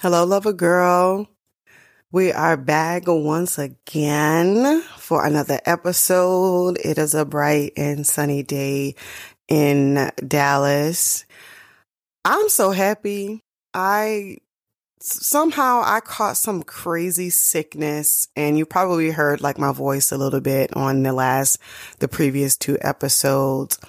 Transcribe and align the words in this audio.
Hello, 0.00 0.22
lover 0.24 0.52
girl. 0.52 1.26
We 2.12 2.30
are 2.30 2.56
back 2.56 3.08
once 3.08 3.58
again 3.58 4.80
for 4.96 5.26
another 5.26 5.58
episode. 5.66 6.78
It 6.84 6.98
is 6.98 7.16
a 7.16 7.24
bright 7.24 7.72
and 7.76 8.06
sunny 8.06 8.44
day 8.44 8.94
in 9.48 10.12
Dallas. 10.24 11.24
I'm 12.24 12.48
so 12.48 12.70
happy. 12.70 13.42
I 13.74 14.36
somehow 15.00 15.82
I 15.84 15.98
caught 15.98 16.36
some 16.36 16.62
crazy 16.62 17.28
sickness 17.28 18.28
and 18.36 18.56
you 18.56 18.66
probably 18.66 19.10
heard 19.10 19.40
like 19.40 19.58
my 19.58 19.72
voice 19.72 20.12
a 20.12 20.16
little 20.16 20.40
bit 20.40 20.76
on 20.76 21.02
the 21.02 21.12
last 21.12 21.58
the 21.98 22.06
previous 22.06 22.56
two 22.56 22.78
episodes 22.82 23.80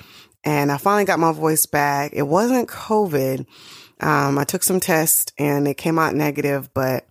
and 0.44 0.72
I 0.72 0.78
finally 0.78 1.06
got 1.06 1.20
my 1.20 1.34
voice 1.34 1.68
back. 1.68 2.14
It 2.14 2.24
wasn't 2.24 2.68
COVID 2.68 3.46
um, 4.00 4.38
I 4.38 4.44
took 4.44 4.64
some 4.64 4.80
tests 4.80 5.32
and 5.38 5.68
it 5.68 5.76
came 5.76 6.00
out 6.00 6.16
negative, 6.16 6.74
but 6.74 7.08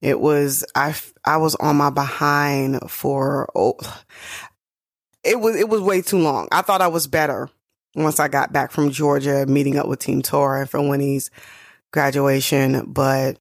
it 0.00 0.20
was 0.20 0.64
I 0.74 0.94
I 1.24 1.38
was 1.38 1.54
on 1.56 1.76
my 1.76 1.90
behind 1.90 2.90
for 2.90 3.48
oh, 3.54 3.76
it 5.24 5.40
was 5.40 5.56
it 5.56 5.68
was 5.68 5.80
way 5.80 6.02
too 6.02 6.18
long. 6.18 6.48
I 6.52 6.62
thought 6.62 6.82
I 6.82 6.88
was 6.88 7.06
better 7.06 7.48
once 7.94 8.20
I 8.20 8.28
got 8.28 8.52
back 8.52 8.70
from 8.70 8.90
Georgia, 8.90 9.46
meeting 9.46 9.78
up 9.78 9.88
with 9.88 9.98
Team 9.98 10.22
Torah 10.22 10.66
for 10.66 10.86
Winnie's 10.86 11.30
graduation, 11.92 12.92
but 12.92 13.38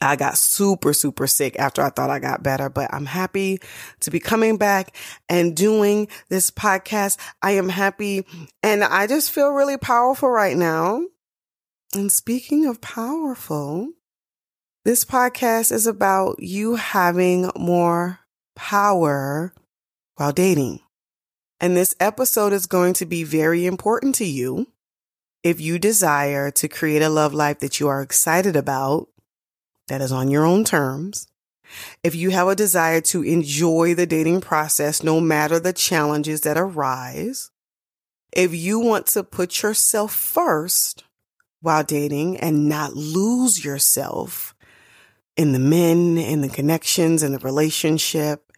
I 0.00 0.16
got 0.16 0.36
super, 0.36 0.92
super 0.92 1.26
sick 1.26 1.58
after 1.58 1.82
I 1.82 1.88
thought 1.88 2.10
I 2.10 2.18
got 2.18 2.42
better, 2.42 2.68
but 2.68 2.92
I'm 2.92 3.06
happy 3.06 3.58
to 4.00 4.10
be 4.10 4.20
coming 4.20 4.58
back 4.58 4.94
and 5.28 5.56
doing 5.56 6.08
this 6.28 6.50
podcast. 6.50 7.18
I 7.42 7.52
am 7.52 7.68
happy 7.68 8.26
and 8.62 8.84
I 8.84 9.06
just 9.06 9.30
feel 9.30 9.50
really 9.50 9.78
powerful 9.78 10.28
right 10.28 10.56
now. 10.56 11.02
And 11.94 12.10
speaking 12.10 12.66
of 12.66 12.80
powerful, 12.80 13.90
this 14.84 15.04
podcast 15.04 15.70
is 15.70 15.86
about 15.86 16.40
you 16.40 16.74
having 16.74 17.52
more 17.56 18.18
power 18.56 19.54
while 20.16 20.32
dating. 20.32 20.80
And 21.60 21.76
this 21.76 21.94
episode 22.00 22.52
is 22.52 22.66
going 22.66 22.94
to 22.94 23.06
be 23.06 23.22
very 23.22 23.64
important 23.64 24.16
to 24.16 24.24
you 24.24 24.66
if 25.44 25.60
you 25.60 25.78
desire 25.78 26.50
to 26.50 26.66
create 26.66 27.00
a 27.00 27.08
love 27.08 27.32
life 27.32 27.60
that 27.60 27.78
you 27.78 27.86
are 27.86 28.02
excited 28.02 28.56
about, 28.56 29.06
that 29.86 30.00
is 30.00 30.10
on 30.10 30.28
your 30.28 30.44
own 30.44 30.64
terms. 30.64 31.28
If 32.02 32.16
you 32.16 32.30
have 32.30 32.48
a 32.48 32.56
desire 32.56 33.02
to 33.02 33.22
enjoy 33.22 33.94
the 33.94 34.06
dating 34.06 34.40
process, 34.40 35.04
no 35.04 35.20
matter 35.20 35.60
the 35.60 35.72
challenges 35.72 36.40
that 36.40 36.58
arise. 36.58 37.52
If 38.32 38.52
you 38.52 38.80
want 38.80 39.06
to 39.08 39.22
put 39.22 39.62
yourself 39.62 40.12
first 40.12 41.04
while 41.64 41.82
dating 41.82 42.36
and 42.36 42.68
not 42.68 42.94
lose 42.94 43.64
yourself 43.64 44.54
in 45.34 45.52
the 45.52 45.58
men, 45.58 46.18
in 46.18 46.42
the 46.42 46.48
connections, 46.48 47.22
in 47.22 47.32
the 47.32 47.38
relationship. 47.38 48.52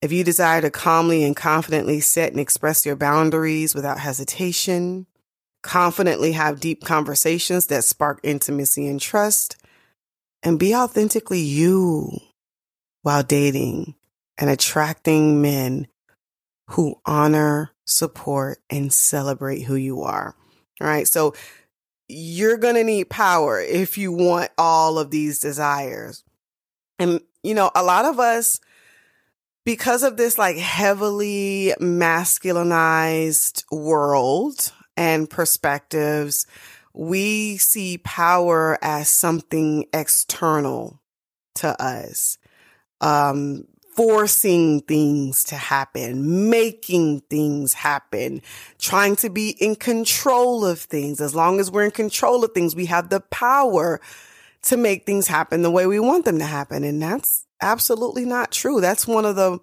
If 0.00 0.12
you 0.12 0.22
desire 0.22 0.60
to 0.60 0.70
calmly 0.70 1.24
and 1.24 1.34
confidently 1.34 1.98
set 2.00 2.30
and 2.30 2.40
express 2.40 2.86
your 2.86 2.94
boundaries 2.94 3.74
without 3.74 3.98
hesitation, 3.98 5.06
confidently 5.62 6.32
have 6.32 6.60
deep 6.60 6.84
conversations 6.84 7.66
that 7.66 7.82
spark 7.82 8.20
intimacy 8.22 8.86
and 8.86 9.00
trust, 9.00 9.56
and 10.42 10.58
be 10.58 10.72
authentically 10.72 11.40
you 11.40 12.12
while 13.02 13.24
dating 13.24 13.96
and 14.38 14.48
attracting 14.48 15.42
men 15.42 15.88
who 16.70 17.00
honor, 17.04 17.72
support, 17.84 18.58
and 18.70 18.92
celebrate 18.92 19.62
who 19.62 19.74
you 19.74 20.02
are. 20.02 20.36
All 20.80 20.86
right. 20.86 21.08
So 21.08 21.34
you're 22.08 22.56
going 22.56 22.74
to 22.76 22.84
need 22.84 23.10
power 23.10 23.60
if 23.60 23.98
you 23.98 24.12
want 24.12 24.50
all 24.56 24.98
of 24.98 25.10
these 25.10 25.38
desires. 25.38 26.24
And, 26.98 27.20
you 27.42 27.54
know, 27.54 27.70
a 27.74 27.82
lot 27.82 28.04
of 28.04 28.20
us, 28.20 28.60
because 29.64 30.02
of 30.02 30.16
this 30.16 30.38
like 30.38 30.56
heavily 30.56 31.74
masculinized 31.80 33.64
world 33.70 34.72
and 34.96 35.28
perspectives, 35.28 36.46
we 36.94 37.56
see 37.58 37.98
power 37.98 38.78
as 38.80 39.08
something 39.08 39.86
external 39.92 41.00
to 41.56 41.82
us. 41.82 42.38
Um, 43.00 43.66
forcing 43.96 44.82
things 44.82 45.42
to 45.42 45.56
happen, 45.56 46.50
making 46.50 47.20
things 47.30 47.72
happen, 47.72 48.42
trying 48.78 49.16
to 49.16 49.30
be 49.30 49.50
in 49.50 49.74
control 49.74 50.66
of 50.66 50.78
things. 50.78 51.18
As 51.18 51.34
long 51.34 51.58
as 51.58 51.70
we're 51.70 51.86
in 51.86 51.90
control 51.90 52.44
of 52.44 52.52
things, 52.52 52.76
we 52.76 52.86
have 52.86 53.08
the 53.08 53.20
power 53.20 54.00
to 54.64 54.76
make 54.76 55.06
things 55.06 55.26
happen 55.26 55.62
the 55.62 55.70
way 55.70 55.86
we 55.86 55.98
want 55.98 56.26
them 56.26 56.38
to 56.38 56.44
happen. 56.44 56.84
And 56.84 57.00
that's 57.00 57.46
absolutely 57.62 58.26
not 58.26 58.52
true. 58.52 58.82
That's 58.82 59.06
one 59.06 59.24
of 59.24 59.34
the, 59.34 59.60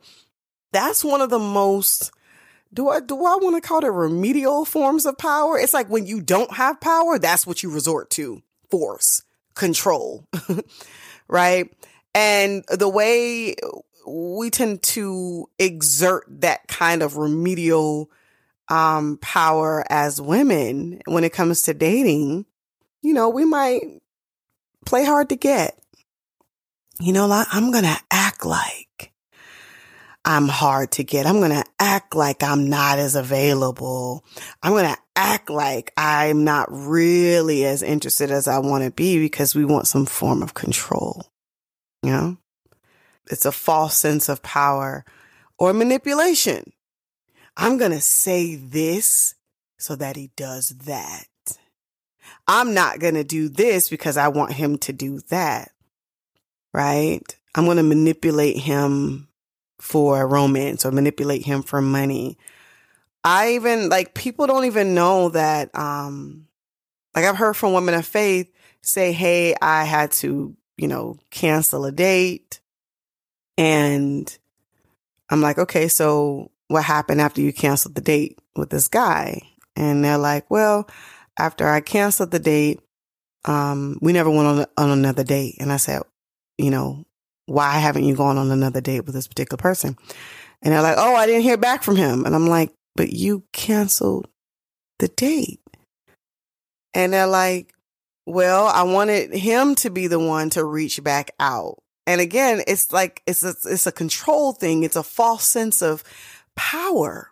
that's 0.71 1.03
one 1.03 1.21
of 1.21 1.29
the 1.29 1.39
most, 1.39 2.11
do 2.73 2.89
I, 2.89 3.01
do 3.01 3.15
I 3.15 3.35
want 3.35 3.61
to 3.61 3.67
call 3.67 3.85
it 3.85 3.89
remedial 3.89 4.65
forms 4.65 5.05
of 5.05 5.15
power? 5.19 5.59
It's 5.59 5.75
like 5.75 5.89
when 5.89 6.07
you 6.07 6.21
don't 6.21 6.53
have 6.55 6.81
power, 6.81 7.19
that's 7.19 7.45
what 7.45 7.61
you 7.61 7.69
resort 7.69 8.09
to. 8.11 8.41
Force, 8.71 9.21
control, 9.53 10.27
right? 11.27 11.71
And 12.15 12.63
the 12.69 12.89
way 12.89 13.55
we 14.05 14.49
tend 14.49 14.83
to 14.83 15.49
exert 15.59 16.25
that 16.41 16.67
kind 16.67 17.01
of 17.01 17.17
remedial 17.17 18.09
um, 18.69 19.17
power 19.21 19.83
as 19.89 20.21
women 20.21 21.01
when 21.05 21.23
it 21.23 21.33
comes 21.33 21.63
to 21.63 21.73
dating. 21.73 22.45
You 23.01 23.13
know, 23.13 23.29
we 23.29 23.45
might 23.45 23.81
play 24.85 25.05
hard 25.05 25.29
to 25.29 25.35
get. 25.35 25.77
You 26.99 27.11
know, 27.11 27.27
like, 27.27 27.47
I'm 27.51 27.71
going 27.71 27.83
to 27.83 27.99
act 28.11 28.45
like 28.45 29.13
I'm 30.25 30.47
hard 30.47 30.91
to 30.93 31.03
get. 31.03 31.25
I'm 31.25 31.39
going 31.39 31.51
to 31.51 31.65
act 31.79 32.15
like 32.15 32.43
I'm 32.43 32.69
not 32.69 32.97
as 32.97 33.15
available. 33.15 34.23
I'm 34.61 34.71
going 34.71 34.93
to 34.93 34.97
act 35.15 35.49
like 35.49 35.91
I'm 35.97 36.43
not 36.43 36.67
really 36.71 37.65
as 37.65 37.83
interested 37.83 38.31
as 38.31 38.47
I 38.47 38.59
want 38.59 38.83
to 38.85 38.91
be 38.91 39.19
because 39.19 39.53
we 39.53 39.65
want 39.65 39.87
some 39.87 40.05
form 40.05 40.41
of 40.41 40.53
control. 40.53 41.25
You 42.03 42.11
know? 42.11 42.37
It's 43.29 43.45
a 43.45 43.51
false 43.51 43.97
sense 43.97 44.29
of 44.29 44.43
power 44.43 45.05
or 45.57 45.73
manipulation. 45.73 46.73
I'm 47.55 47.77
going 47.77 47.91
to 47.91 48.01
say 48.01 48.55
this 48.55 49.35
so 49.77 49.95
that 49.95 50.15
he 50.15 50.31
does 50.35 50.69
that. 50.69 51.27
I'm 52.47 52.73
not 52.73 52.99
going 52.99 53.13
to 53.13 53.23
do 53.23 53.49
this 53.49 53.89
because 53.89 54.17
I 54.17 54.27
want 54.29 54.53
him 54.53 54.77
to 54.79 54.93
do 54.93 55.19
that. 55.29 55.71
Right? 56.73 57.23
I'm 57.55 57.65
going 57.65 57.77
to 57.77 57.83
manipulate 57.83 58.57
him 58.57 59.27
for 59.79 60.27
romance 60.27 60.85
or 60.85 60.91
manipulate 60.91 61.45
him 61.45 61.61
for 61.61 61.81
money. 61.81 62.37
I 63.23 63.53
even 63.53 63.89
like 63.89 64.13
people 64.13 64.47
don't 64.47 64.65
even 64.65 64.93
know 64.93 65.29
that 65.29 65.73
um 65.75 66.47
like 67.15 67.25
I've 67.25 67.37
heard 67.37 67.55
from 67.55 67.73
women 67.73 67.93
of 67.93 68.05
faith 68.05 68.51
say, 68.81 69.11
"Hey, 69.11 69.55
I 69.61 69.83
had 69.83 70.11
to, 70.13 70.55
you 70.77 70.87
know, 70.87 71.17
cancel 71.29 71.85
a 71.85 71.91
date 71.91 72.59
and 73.57 74.37
I'm 75.29 75.41
like, 75.41 75.57
okay, 75.57 75.87
so 75.87 76.51
what 76.67 76.83
happened 76.83 77.21
after 77.21 77.41
you 77.41 77.53
canceled 77.53 77.95
the 77.95 78.01
date 78.01 78.39
with 78.55 78.69
this 78.69 78.87
guy? 78.87 79.41
And 79.75 80.03
they're 80.03 80.17
like, 80.17 80.49
well, 80.49 80.87
after 81.37 81.67
I 81.67 81.81
canceled 81.81 82.31
the 82.31 82.39
date, 82.39 82.79
um, 83.45 83.97
we 84.01 84.13
never 84.13 84.29
went 84.29 84.47
on, 84.47 84.65
on 84.77 84.89
another 84.89 85.23
date. 85.23 85.57
And 85.59 85.71
I 85.71 85.77
said, 85.77 86.03
you 86.57 86.71
know, 86.71 87.05
why 87.45 87.79
haven't 87.79 88.05
you 88.05 88.15
gone 88.15 88.37
on 88.37 88.51
another 88.51 88.81
date 88.81 89.01
with 89.01 89.15
this 89.15 89.27
particular 89.27 89.61
person? 89.61 89.97
And 90.61 90.73
they're 90.73 90.81
like, 90.81 90.97
oh, 90.97 91.15
I 91.15 91.25
didn't 91.25 91.41
hear 91.41 91.57
back 91.57 91.83
from 91.83 91.97
him. 91.97 92.25
And 92.25 92.33
I'm 92.33 92.47
like, 92.47 92.71
but 92.95 93.11
you 93.11 93.43
canceled 93.51 94.27
the 94.99 95.09
date. 95.09 95.59
And 96.93 97.11
they're 97.11 97.27
like, 97.27 97.73
well, 98.25 98.67
I 98.67 98.83
wanted 98.83 99.33
him 99.33 99.75
to 99.75 99.89
be 99.89 100.07
the 100.07 100.19
one 100.19 100.49
to 100.51 100.63
reach 100.63 101.03
back 101.03 101.31
out. 101.39 101.82
And 102.05 102.19
again, 102.19 102.61
it's 102.67 102.91
like, 102.91 103.21
it's 103.25 103.43
a, 103.43 103.53
it's 103.65 103.87
a 103.87 103.91
control 103.91 104.51
thing. 104.51 104.83
It's 104.83 104.95
a 104.95 105.03
false 105.03 105.45
sense 105.45 105.81
of 105.81 106.03
power 106.55 107.29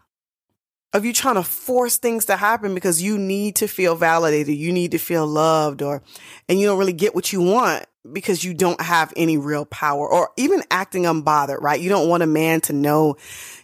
of 0.93 1.05
you 1.05 1.13
trying 1.13 1.35
to 1.35 1.43
force 1.43 1.97
things 1.97 2.25
to 2.25 2.35
happen 2.35 2.73
because 2.73 3.01
you 3.01 3.17
need 3.17 3.55
to 3.57 3.67
feel 3.67 3.95
validated. 3.95 4.55
You 4.55 4.73
need 4.73 4.91
to 4.91 4.97
feel 4.97 5.25
loved 5.25 5.81
or, 5.81 6.01
and 6.49 6.59
you 6.59 6.67
don't 6.67 6.79
really 6.79 6.93
get 6.93 7.15
what 7.15 7.31
you 7.31 7.41
want 7.41 7.85
because 8.11 8.43
you 8.43 8.53
don't 8.53 8.81
have 8.81 9.13
any 9.15 9.37
real 9.37 9.65
power 9.65 10.07
or 10.07 10.31
even 10.37 10.63
acting 10.71 11.03
unbothered, 11.03 11.61
right? 11.61 11.79
You 11.79 11.89
don't 11.89 12.09
want 12.09 12.23
a 12.23 12.27
man 12.27 12.61
to 12.61 12.73
know 12.73 13.15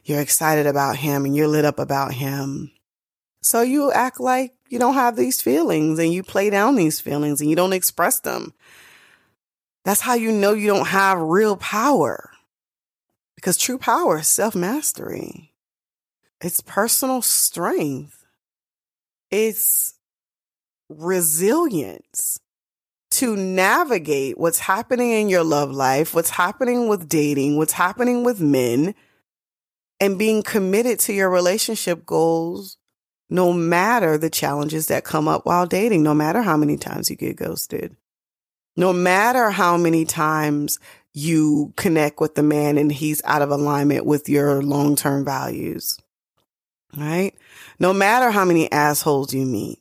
you're 0.05 0.21
excited 0.21 0.67
about 0.67 0.95
him 0.95 1.25
and 1.25 1.35
you're 1.35 1.47
lit 1.47 1.65
up 1.65 1.79
about 1.79 2.13
him. 2.13 2.71
So 3.41 3.61
you 3.61 3.91
act 3.91 4.19
like 4.19 4.53
you 4.69 4.79
don't 4.79 4.93
have 4.93 5.15
these 5.15 5.41
feelings 5.41 5.99
and 5.99 6.13
you 6.13 6.23
play 6.23 6.49
down 6.49 6.75
these 6.75 7.01
feelings 7.01 7.41
and 7.41 7.49
you 7.49 7.55
don't 7.55 7.73
express 7.73 8.19
them. 8.19 8.53
That's 9.87 10.01
how 10.01 10.15
you 10.15 10.33
know 10.33 10.51
you 10.51 10.67
don't 10.67 10.87
have 10.87 11.17
real 11.17 11.55
power. 11.55 12.31
Because 13.37 13.55
true 13.55 13.77
power 13.77 14.19
is 14.19 14.27
self 14.27 14.53
mastery, 14.53 15.53
it's 16.41 16.59
personal 16.59 17.21
strength, 17.21 18.25
it's 19.31 19.93
resilience 20.89 22.37
to 23.11 23.37
navigate 23.37 24.37
what's 24.37 24.59
happening 24.59 25.11
in 25.11 25.29
your 25.29 25.45
love 25.45 25.71
life, 25.71 26.13
what's 26.13 26.31
happening 26.31 26.89
with 26.89 27.07
dating, 27.07 27.55
what's 27.55 27.71
happening 27.71 28.25
with 28.25 28.41
men, 28.41 28.93
and 30.01 30.19
being 30.19 30.43
committed 30.43 30.99
to 30.99 31.13
your 31.13 31.29
relationship 31.29 32.05
goals 32.05 32.75
no 33.29 33.53
matter 33.53 34.17
the 34.17 34.29
challenges 34.29 34.87
that 34.87 35.05
come 35.05 35.29
up 35.29 35.45
while 35.45 35.65
dating, 35.65 36.03
no 36.03 36.13
matter 36.13 36.41
how 36.41 36.57
many 36.57 36.75
times 36.75 37.09
you 37.09 37.15
get 37.15 37.37
ghosted, 37.37 37.95
no 38.77 38.93
matter 38.93 39.49
how 39.49 39.75
many 39.75 40.05
times 40.05 40.79
you 41.13 41.73
connect 41.75 42.21
with 42.21 42.35
the 42.35 42.43
man 42.43 42.77
and 42.77 42.91
he's 42.91 43.23
out 43.25 43.41
of 43.41 43.49
alignment 43.49 44.05
with 44.05 44.29
your 44.29 44.61
long 44.61 44.95
term 44.95 45.25
values, 45.25 45.97
right? 46.95 47.33
No 47.79 47.91
matter 47.91 48.29
how 48.29 48.45
many 48.45 48.71
assholes 48.71 49.33
you 49.33 49.45
meet, 49.45 49.79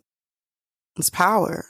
it's 0.98 1.10
power. 1.10 1.66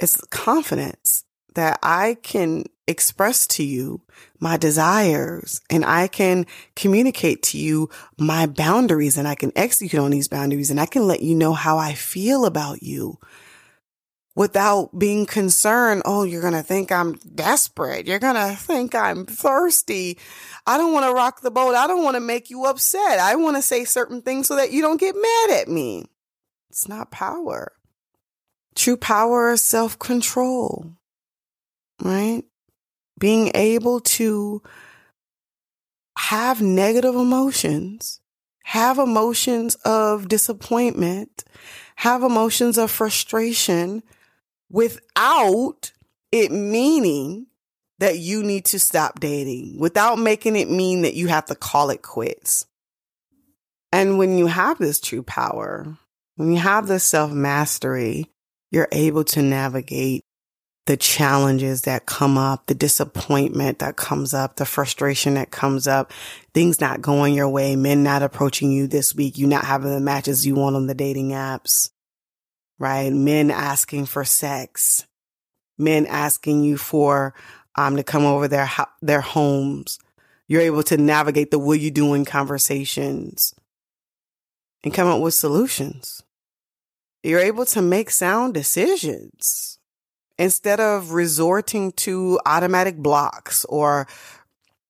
It's 0.00 0.20
confidence 0.26 1.24
that 1.54 1.78
I 1.82 2.16
can 2.22 2.64
express 2.88 3.46
to 3.46 3.62
you 3.62 4.00
my 4.40 4.56
desires 4.56 5.60
and 5.70 5.84
I 5.84 6.08
can 6.08 6.46
communicate 6.74 7.42
to 7.44 7.58
you 7.58 7.90
my 8.18 8.46
boundaries 8.46 9.16
and 9.16 9.28
I 9.28 9.34
can 9.34 9.52
execute 9.54 10.00
on 10.00 10.10
these 10.10 10.26
boundaries 10.26 10.70
and 10.70 10.80
I 10.80 10.86
can 10.86 11.06
let 11.06 11.22
you 11.22 11.34
know 11.34 11.52
how 11.52 11.78
I 11.78 11.92
feel 11.94 12.44
about 12.44 12.82
you 12.82 13.18
without 14.38 14.98
being 14.98 15.26
concerned. 15.26 16.02
Oh, 16.06 16.22
you're 16.22 16.40
going 16.40 16.54
to 16.54 16.62
think 16.62 16.90
I'm 16.90 17.14
desperate. 17.34 18.06
You're 18.06 18.18
going 18.18 18.36
to 18.36 18.56
think 18.56 18.94
I'm 18.94 19.26
thirsty. 19.26 20.18
I 20.66 20.78
don't 20.78 20.92
want 20.92 21.04
to 21.06 21.12
rock 21.12 21.42
the 21.42 21.50
boat. 21.50 21.74
I 21.74 21.86
don't 21.86 22.04
want 22.04 22.14
to 22.14 22.20
make 22.20 22.48
you 22.48 22.64
upset. 22.64 23.18
I 23.18 23.34
want 23.36 23.56
to 23.56 23.62
say 23.62 23.84
certain 23.84 24.22
things 24.22 24.46
so 24.46 24.56
that 24.56 24.72
you 24.72 24.80
don't 24.80 25.00
get 25.00 25.14
mad 25.14 25.60
at 25.60 25.68
me. 25.68 26.06
It's 26.70 26.88
not 26.88 27.10
power. 27.10 27.72
True 28.74 28.96
power 28.96 29.52
is 29.52 29.62
self 29.62 29.98
control, 29.98 30.92
right? 32.02 32.44
being 33.18 33.50
able 33.54 34.00
to 34.00 34.62
have 36.16 36.62
negative 36.62 37.14
emotions, 37.14 38.20
have 38.64 38.98
emotions 38.98 39.74
of 39.84 40.28
disappointment, 40.28 41.44
have 41.96 42.22
emotions 42.22 42.78
of 42.78 42.90
frustration 42.90 44.02
without 44.70 45.92
it 46.32 46.50
meaning 46.50 47.46
that 47.98 48.18
you 48.18 48.42
need 48.42 48.64
to 48.66 48.78
stop 48.78 49.20
dating, 49.20 49.78
without 49.78 50.18
making 50.18 50.56
it 50.56 50.70
mean 50.70 51.02
that 51.02 51.14
you 51.14 51.26
have 51.28 51.46
to 51.46 51.54
call 51.54 51.90
it 51.90 52.02
quits. 52.02 52.66
And 53.92 54.18
when 54.18 54.38
you 54.38 54.46
have 54.46 54.78
this 54.78 55.00
true 55.00 55.22
power, 55.22 55.96
when 56.36 56.52
you 56.52 56.58
have 56.58 56.86
this 56.86 57.04
self 57.04 57.32
mastery, 57.32 58.26
you're 58.70 58.88
able 58.92 59.24
to 59.24 59.42
navigate 59.42 60.22
the 60.86 60.96
challenges 60.96 61.82
that 61.82 62.06
come 62.06 62.38
up, 62.38 62.66
the 62.66 62.74
disappointment 62.74 63.80
that 63.80 63.96
comes 63.96 64.32
up, 64.32 64.56
the 64.56 64.64
frustration 64.64 65.34
that 65.34 65.50
comes 65.50 65.86
up, 65.86 66.12
things 66.54 66.80
not 66.80 67.02
going 67.02 67.34
your 67.34 67.48
way, 67.48 67.76
men 67.76 68.02
not 68.02 68.22
approaching 68.22 68.72
you 68.72 68.86
this 68.86 69.14
week, 69.14 69.36
you 69.36 69.46
not 69.46 69.64
having 69.64 69.90
the 69.90 70.00
matches 70.00 70.46
you 70.46 70.54
want 70.54 70.76
on 70.76 70.86
the 70.86 70.94
dating 70.94 71.30
apps, 71.30 71.90
right? 72.78 73.12
Men 73.12 73.50
asking 73.50 74.06
for 74.06 74.24
sex, 74.24 75.06
men 75.76 76.06
asking 76.06 76.64
you 76.64 76.76
for, 76.76 77.34
um, 77.76 77.96
to 77.96 78.02
come 78.02 78.24
over 78.24 78.48
their, 78.48 78.70
their 79.02 79.20
homes. 79.20 79.98
You're 80.46 80.62
able 80.62 80.82
to 80.84 80.96
navigate 80.96 81.50
the 81.50 81.58
what 81.58 81.80
you 81.80 81.90
doing 81.90 82.24
conversations 82.24 83.54
and 84.82 84.94
come 84.94 85.08
up 85.08 85.20
with 85.20 85.34
solutions. 85.34 86.22
You're 87.22 87.40
able 87.40 87.66
to 87.66 87.82
make 87.82 88.10
sound 88.10 88.54
decisions 88.54 89.78
instead 90.38 90.80
of 90.80 91.12
resorting 91.12 91.92
to 91.92 92.38
automatic 92.46 92.96
blocks 92.96 93.64
or 93.66 94.06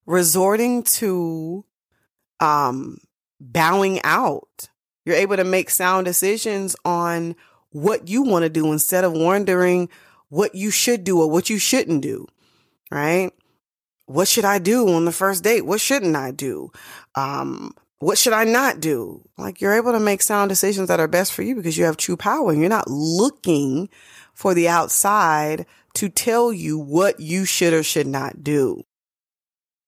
resorting 0.06 0.82
to 0.82 1.64
um, 2.40 2.99
bowing 3.40 4.00
out, 4.05 4.69
you're 5.05 5.17
able 5.17 5.37
to 5.37 5.44
make 5.44 5.70
sound 5.70 6.05
decisions 6.05 6.76
on 6.85 7.35
what 7.70 8.08
you 8.08 8.22
want 8.22 8.44
to 8.44 8.48
do 8.48 8.72
instead 8.72 9.04
of 9.04 9.12
wondering 9.12 9.88
what 10.28 10.54
you 10.54 10.70
should 10.70 11.04
do 11.04 11.20
or 11.20 11.30
what 11.30 11.50
you 11.50 11.58
shouldn't 11.58 12.02
do, 12.02 12.26
right? 12.90 13.30
What 14.06 14.28
should 14.28 14.44
I 14.44 14.58
do 14.58 14.88
on 14.88 15.04
the 15.04 15.12
first 15.12 15.44
date? 15.44 15.66
What 15.66 15.80
shouldn't 15.80 16.16
I 16.16 16.30
do? 16.30 16.70
Um, 17.14 17.74
what 17.98 18.16
should 18.16 18.32
I 18.32 18.44
not 18.44 18.80
do? 18.80 19.22
Like 19.36 19.60
you're 19.60 19.74
able 19.74 19.92
to 19.92 20.00
make 20.00 20.22
sound 20.22 20.48
decisions 20.48 20.88
that 20.88 21.00
are 21.00 21.08
best 21.08 21.32
for 21.32 21.42
you 21.42 21.54
because 21.54 21.76
you 21.76 21.84
have 21.84 21.96
true 21.96 22.16
power 22.16 22.50
and 22.50 22.60
you're 22.60 22.68
not 22.68 22.88
looking 22.88 23.88
for 24.34 24.54
the 24.54 24.68
outside 24.68 25.66
to 25.94 26.08
tell 26.08 26.52
you 26.52 26.78
what 26.78 27.18
you 27.18 27.44
should 27.44 27.72
or 27.72 27.82
should 27.82 28.06
not 28.06 28.44
do. 28.44 28.84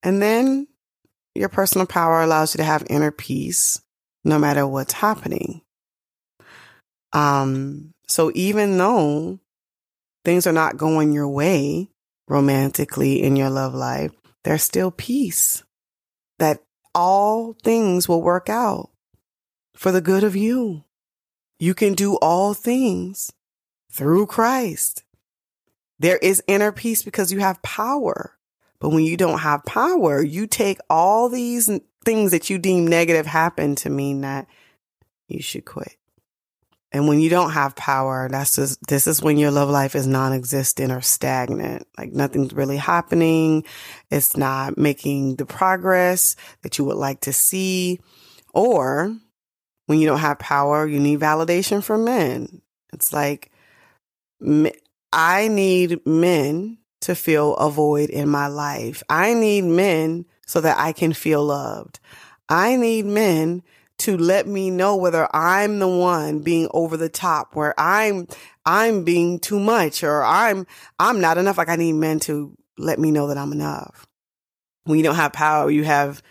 And 0.03 0.21
then 0.21 0.67
your 1.35 1.49
personal 1.49 1.87
power 1.87 2.21
allows 2.21 2.55
you 2.55 2.59
to 2.59 2.65
have 2.65 2.85
inner 2.91 3.13
peace 3.13 3.81
no 4.25 4.39
matter 4.39 4.67
what's 4.67 4.95
happening. 4.95 5.63
Um, 7.13 7.95
so 8.09 8.31
even 8.35 8.79
though 8.79 9.41
things 10.25 10.47
are 10.47 10.53
not 10.53 10.77
going 10.77 11.13
your 11.13 11.29
way 11.29 11.89
romantically 12.29 13.23
in 13.23 13.37
your 13.37 13.51
love 13.51 13.75
life, 13.75 14.13
there's 14.45 14.63
still 14.63 14.91
peace 14.91 15.63
that 16.39 16.63
all 16.95 17.55
things 17.63 18.09
will 18.09 18.23
work 18.23 18.49
out 18.49 18.91
for 19.75 19.93
the 19.93 20.01
good 20.01 20.25
of 20.25 20.37
you. 20.37 20.85
You 21.59 21.75
can 21.75 21.95
do 21.95 22.17
all 22.17 22.55
things 22.55 23.31
through 23.91 24.27
Christ. 24.27 25.05
There 25.99 26.17
is 26.17 26.43
inner 26.47 26.73
peace 26.73 27.03
because 27.03 27.33
you 27.33 27.41
have 27.41 27.63
power. 27.63 28.39
But 28.79 28.91
when 28.91 29.05
you 29.05 29.19
don't 29.19 29.41
have 29.41 29.65
power, 29.67 30.23
you 30.23 30.47
take 30.47 30.79
all 30.89 31.29
these 31.29 31.71
things 32.05 32.31
that 32.31 32.49
you 32.49 32.59
deem 32.59 32.87
negative 32.87 33.27
happen 33.27 33.75
to 33.77 33.91
mean 33.91 34.23
that 34.23 34.47
you 35.29 35.43
should 35.43 35.67
quit. 35.67 35.97
And 36.93 37.07
when 37.07 37.21
you 37.21 37.31
don't 37.31 37.53
have 37.53 37.77
power, 37.77 38.29
that's 38.29 38.57
just, 38.57 38.85
this 38.89 39.07
is 39.07 39.23
when 39.23 39.39
your 39.39 39.53
love 39.53 39.71
life 39.71 39.95
is 39.95 40.09
non-existent 40.09 40.91
or 40.91 41.01
stagnant. 41.01 41.87
Like 41.97 42.13
nothing's 42.13 42.53
really 42.53 42.79
happening. 42.79 43.65
It's 44.11 44.37
not 44.37 44.77
making 44.77 45.37
the 45.37 45.47
progress 45.47 46.35
that 46.63 46.79
you 46.79 46.85
would 46.87 46.97
like 46.97 47.21
to 47.23 47.33
see. 47.33 48.01
Or 48.53 49.17
when 49.87 50.01
you 50.01 50.07
don't 50.09 50.19
have 50.19 50.41
power, 50.41 50.87
you 50.87 50.99
need 50.99 51.21
validation 51.21 51.83
from 51.83 52.05
men. 52.05 52.61
It's 52.93 53.13
like, 53.13 53.53
I 55.13 55.49
need 55.49 56.05
men 56.05 56.79
to 57.03 57.15
fill 57.15 57.55
a 57.55 57.71
void 57.71 58.11
in 58.11 58.29
my 58.29 58.49
life. 58.49 59.03
I 59.09 59.35
need 59.35 59.63
men 59.63 60.27
so 60.45 60.61
that 60.61 60.77
I 60.79 60.93
can 60.93 61.13
feel 61.13 61.45
loved. 61.45 62.01
I 62.49 62.75
need 62.75 63.07
men 63.07 63.63
to 64.01 64.17
let 64.17 64.47
me 64.47 64.71
know 64.71 64.97
whether 64.97 65.29
I'm 65.35 65.79
the 65.79 65.89
one 65.89 66.41
being 66.41 66.69
over 66.73 66.97
the 66.97 67.09
top, 67.09 67.55
where 67.55 67.79
I'm, 67.79 68.27
I'm 68.65 69.05
being 69.05 69.39
too 69.39 69.61
much 69.61 70.03
or 70.03 70.23
I'm, 70.23 70.67
I'm 70.99 71.21
not 71.21 71.39
enough. 71.39 71.59
Like 71.59 71.69
I 71.69 71.77
need 71.77 71.95
men 71.95 72.21
to 72.21 72.57
let 72.79 72.99
me 72.99 73.11
know 73.11 73.29
that 73.29 73.39
I'm 73.39 73.53
enough. 73.53 74.07
When 74.85 74.99
you 74.99 75.05
don't 75.05 75.17
have 75.17 75.33
power, 75.33 75.71
you 75.71 75.85
have 75.85 76.23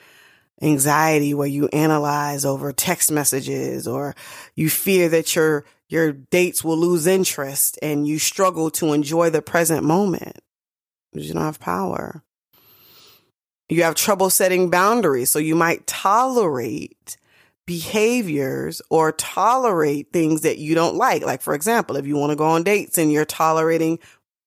anxiety 0.61 1.33
where 1.33 1.47
you 1.47 1.67
analyze 1.69 2.45
over 2.45 2.73
text 2.73 3.11
messages 3.11 3.87
or 3.87 4.15
you 4.55 4.69
fear 4.69 5.09
that 5.09 5.35
your 5.35 5.65
your 5.87 6.11
dates 6.11 6.63
will 6.63 6.77
lose 6.77 7.07
interest 7.07 7.79
and 7.81 8.07
you 8.07 8.19
struggle 8.19 8.69
to 8.69 8.93
enjoy 8.93 9.29
the 9.29 9.41
present 9.41 9.83
moment 9.83 10.37
because 11.11 11.27
you 11.27 11.33
don't 11.33 11.43
have 11.43 11.59
power. 11.59 12.23
You 13.69 13.83
have 13.83 13.95
trouble 13.95 14.29
setting 14.29 14.69
boundaries, 14.69 15.31
so 15.31 15.39
you 15.39 15.55
might 15.55 15.87
tolerate 15.87 17.17
behaviors 17.69 18.81
or 18.89 19.11
tolerate 19.11 20.11
things 20.11 20.41
that 20.41 20.57
you 20.57 20.73
don't 20.73 20.95
like. 20.95 21.21
Like, 21.21 21.43
for 21.43 21.53
example, 21.53 21.97
if 21.97 22.07
you 22.07 22.17
want 22.17 22.31
to 22.31 22.35
go 22.35 22.47
on 22.47 22.63
dates 22.63 22.97
and 22.97 23.11
you're 23.11 23.25
tolerating 23.25 23.99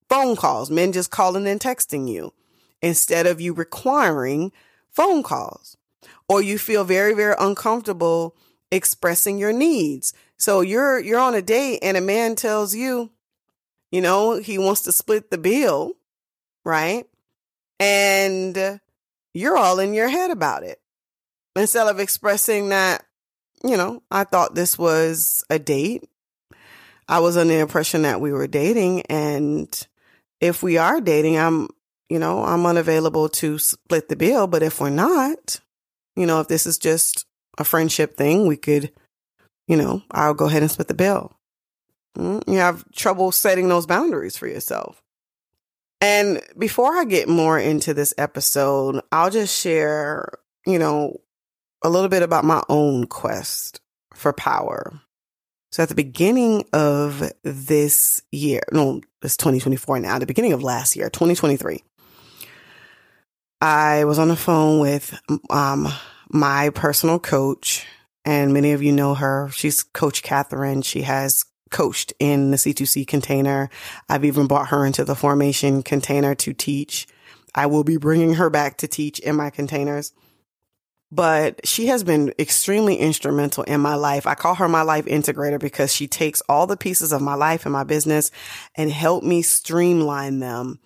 phone 0.09 0.35
calls, 0.35 0.73
men 0.73 0.91
just 0.91 1.13
calling 1.13 1.47
and 1.47 1.61
texting 1.61 2.11
you 2.11 2.33
instead 2.83 3.29
of 3.29 3.41
you 3.41 3.53
requiring 3.53 4.51
phone 4.91 5.23
calls 5.23 5.77
or 6.29 6.43
you 6.43 6.59
feel 6.59 6.83
very, 6.83 7.15
very 7.15 7.37
uncomfortable 7.39 8.35
expressing 8.73 9.39
your 9.39 9.53
needs. 9.53 10.13
So 10.37 10.61
you're, 10.61 10.99
you're 10.99 11.21
on 11.21 11.37
a 11.37 11.43
date 11.43 11.79
and 11.81 11.97
a 11.97 12.01
man 12.01 12.35
tells 12.35 12.75
you, 12.75 13.13
you 13.93 14.01
know, 14.01 14.35
he 14.35 14.59
wants 14.59 14.81
to 14.81 14.91
split 14.91 15.31
the 15.31 15.39
bill, 15.39 15.93
right? 16.65 17.05
And 17.79 18.81
you're 19.33 19.57
all 19.57 19.79
in 19.79 19.95
your 19.95 20.09
head 20.09 20.33
about 20.33 20.65
it. 20.65 20.81
Instead 21.55 21.87
of 21.87 22.01
expressing 22.01 22.71
that, 22.71 23.05
you 23.65 23.77
know, 23.77 24.03
I 24.11 24.25
thought 24.25 24.55
this 24.55 24.79
was 24.79 25.45
a 25.51 25.59
date. 25.59 26.05
I 27.09 27.19
was 27.19 27.37
under 27.37 27.55
the 27.55 27.61
impression 27.61 28.03
that 28.03 28.21
we 28.21 28.33
were 28.33 28.47
dating. 28.47 29.03
And 29.03 29.69
if 30.41 30.63
we 30.63 30.79
are 30.79 31.01
dating, 31.01 31.39
I'm, 31.39 31.69
you 32.09 32.19
know, 32.19 32.45
I'm 32.45 32.67
unavailable 32.67 33.29
to 33.29 33.59
split 33.59 34.09
the 34.09 34.17
bill. 34.17 34.47
But 34.47 34.63
if 34.63 34.81
we're 34.81 34.91
not, 34.91 35.61
you 36.17 36.27
know, 36.27 36.41
if 36.41 36.49
this 36.49 36.67
is 36.67 36.79
just 36.79 37.27
a 37.59 37.65
friendship 37.65 38.17
thing, 38.17 38.47
we 38.47 38.57
could, 38.57 38.93
you 39.69 39.77
know, 39.77 40.03
I'll 40.11 40.35
go 40.35 40.47
ahead 40.47 40.63
and 40.63 40.71
split 40.71 40.89
the 40.89 40.95
bill. 40.95 41.37
Mm, 42.17 42.43
you 42.47 42.59
have 42.59 42.85
trouble 42.93 43.33
setting 43.33 43.69
those 43.69 43.87
boundaries 43.87 44.37
for 44.37 44.47
yourself. 44.47 45.03
And 46.01 46.43
before 46.59 46.97
I 46.97 47.05
get 47.05 47.29
more 47.29 47.59
into 47.59 47.95
this 47.95 48.13
episode, 48.19 49.01
I'll 49.13 49.31
just 49.31 49.59
share, 49.59 50.29
you 50.67 50.79
know, 50.79 51.21
a 51.85 51.91
little 51.91 52.09
bit 52.09 52.23
about 52.23 52.45
my 52.45 52.63
own 52.69 53.07
quest 53.07 53.81
for 54.15 54.33
power. 54.33 55.01
So 55.71 55.83
at 55.83 55.89
the 55.89 55.95
beginning 55.95 56.65
of 56.73 57.33
this 57.43 58.23
year, 58.31 58.61
no, 58.73 59.01
it's 59.23 59.37
2024 59.37 60.01
now, 60.01 60.19
the 60.19 60.27
beginning 60.27 60.53
of 60.53 60.63
last 60.63 60.97
year, 60.97 61.09
2023, 61.09 61.83
I 63.63 64.05
was 64.05 64.19
on 64.19 64.29
the 64.29 64.37
phone 64.37 64.81
with 64.81 65.19
um, 65.49 65.89
my 66.29 66.71
personal 66.71 67.19
coach, 67.19 67.87
and 68.25 68.53
many 68.53 68.73
of 68.73 68.83
you 68.83 68.93
know 68.93 69.15
her. 69.15 69.49
She's 69.53 69.83
Coach 69.83 70.23
Catherine. 70.23 70.83
She 70.83 71.03
has 71.03 71.45
coached 71.71 72.13
in 72.19 72.51
the 72.51 72.57
C2C 72.57 73.07
container. 73.07 73.71
I've 74.09 74.25
even 74.25 74.47
brought 74.47 74.69
her 74.69 74.85
into 74.85 75.05
the 75.05 75.15
formation 75.15 75.83
container 75.83 76.35
to 76.35 76.53
teach. 76.53 77.07
I 77.55 77.67
will 77.67 77.85
be 77.85 77.97
bringing 77.97 78.35
her 78.35 78.51
back 78.51 78.79
to 78.79 78.89
teach 78.89 79.19
in 79.21 79.37
my 79.37 79.49
containers. 79.49 80.13
But 81.15 81.67
she 81.67 81.89
has 81.89 82.03
been 82.03 82.33
extremely 82.39 82.97
instrumental 82.97 83.65
in 83.65 83.83
my 83.83 83.97
life. 83.97 84.27
I 84.27 84.35
call 84.35 84.55
her 84.55 84.67
my 84.67 84.81
life 84.81 85.05
integrator 85.05 85.61
because 85.61 85.95
she 85.95 86.09
takes 86.09 86.41
all 86.49 86.67
the 86.67 86.77
pieces 86.77 87.13
of 87.13 87.21
my 87.21 87.35
life 87.35 87.67
and 87.67 87.73
my 87.73 87.85
business 87.85 88.31
and 88.77 88.91
help 88.91 89.23
me 89.23 89.43
streamline 89.43 90.39
them 90.39 90.81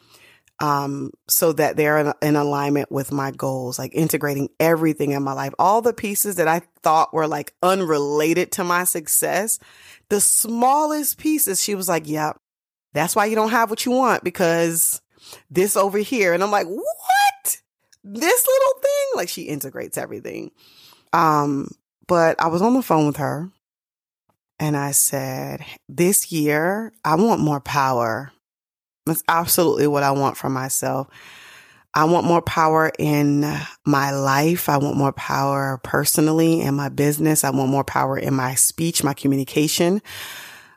um, 0.59 1.11
so 1.29 1.53
that 1.53 1.77
they're 1.77 1.99
in, 1.99 2.13
in, 2.23 2.35
alignment 2.35 2.91
with 2.91 3.13
my 3.13 3.31
goals, 3.31 3.79
like 3.79 3.95
integrating 3.95 4.49
everything 4.59 5.13
in 5.13 5.23
my 5.23 5.33
life, 5.33 5.53
all 5.59 5.83
the 5.83 5.93
pieces 5.93 6.37
that 6.37 6.49
I 6.49 6.63
thought 6.83 7.13
were 7.15 7.29
like 7.29 7.53
unrelated 7.63 8.53
to 8.53 8.65
my 8.65 8.85
success, 8.85 9.59
the 10.09 10.21
smallest 10.21 11.19
pieces. 11.19 11.63
She 11.63 11.75
was 11.75 11.89
like, 11.89 12.09
"Yep, 12.09 12.41
that's 12.95 13.15
why 13.15 13.27
you 13.27 13.37
don't 13.37 13.51
have 13.51 13.69
what 13.69 13.85
you 13.85 13.93
want 13.93 14.25
because 14.25 15.03
this 15.51 15.77
over 15.77 15.99
here." 15.99 16.33
And 16.33 16.43
I'm 16.43 16.51
like, 16.51 16.67
"What? 16.67 16.85
This 18.07 18.47
little 18.47 18.83
thing?" 18.83 19.07
Like 19.17 19.29
she 19.29 19.43
integrates 19.43 19.99
everything. 19.99 20.51
Um, 21.13 21.71
but 22.07 22.41
I 22.41 22.49
was 22.49 22.63
on 22.63 22.75
the 22.75 22.83
phone 22.83 23.07
with 23.07 23.17
her 23.17 23.51
and 24.59 24.77
I 24.77 24.93
said, 24.93 25.65
"This 25.89 26.33
year, 26.33 26.93
I 27.05 27.17
want 27.17 27.41
more 27.41 27.61
power." 27.61 28.33
That's 29.07 29.23
absolutely 29.29 29.87
what 29.87 30.03
I 30.03 30.11
want 30.11 30.37
for 30.37 30.51
myself. 30.51 31.09
I 31.97 32.05
want 32.05 32.27
more 32.27 32.43
power 32.43 32.93
in 32.99 33.51
my 33.87 34.11
life. 34.11 34.69
I 34.69 34.77
want 34.77 34.99
more 34.99 35.13
power 35.13 35.81
personally 35.83 36.61
in 36.61 36.75
my 36.75 36.91
business. 36.91 37.43
I 37.43 37.49
want 37.49 37.71
more 37.71 37.85
power 37.85 38.19
in 38.19 38.35
my 38.35 38.55
speech, 38.55 39.03
my 39.03 39.15
communication. 39.15 40.03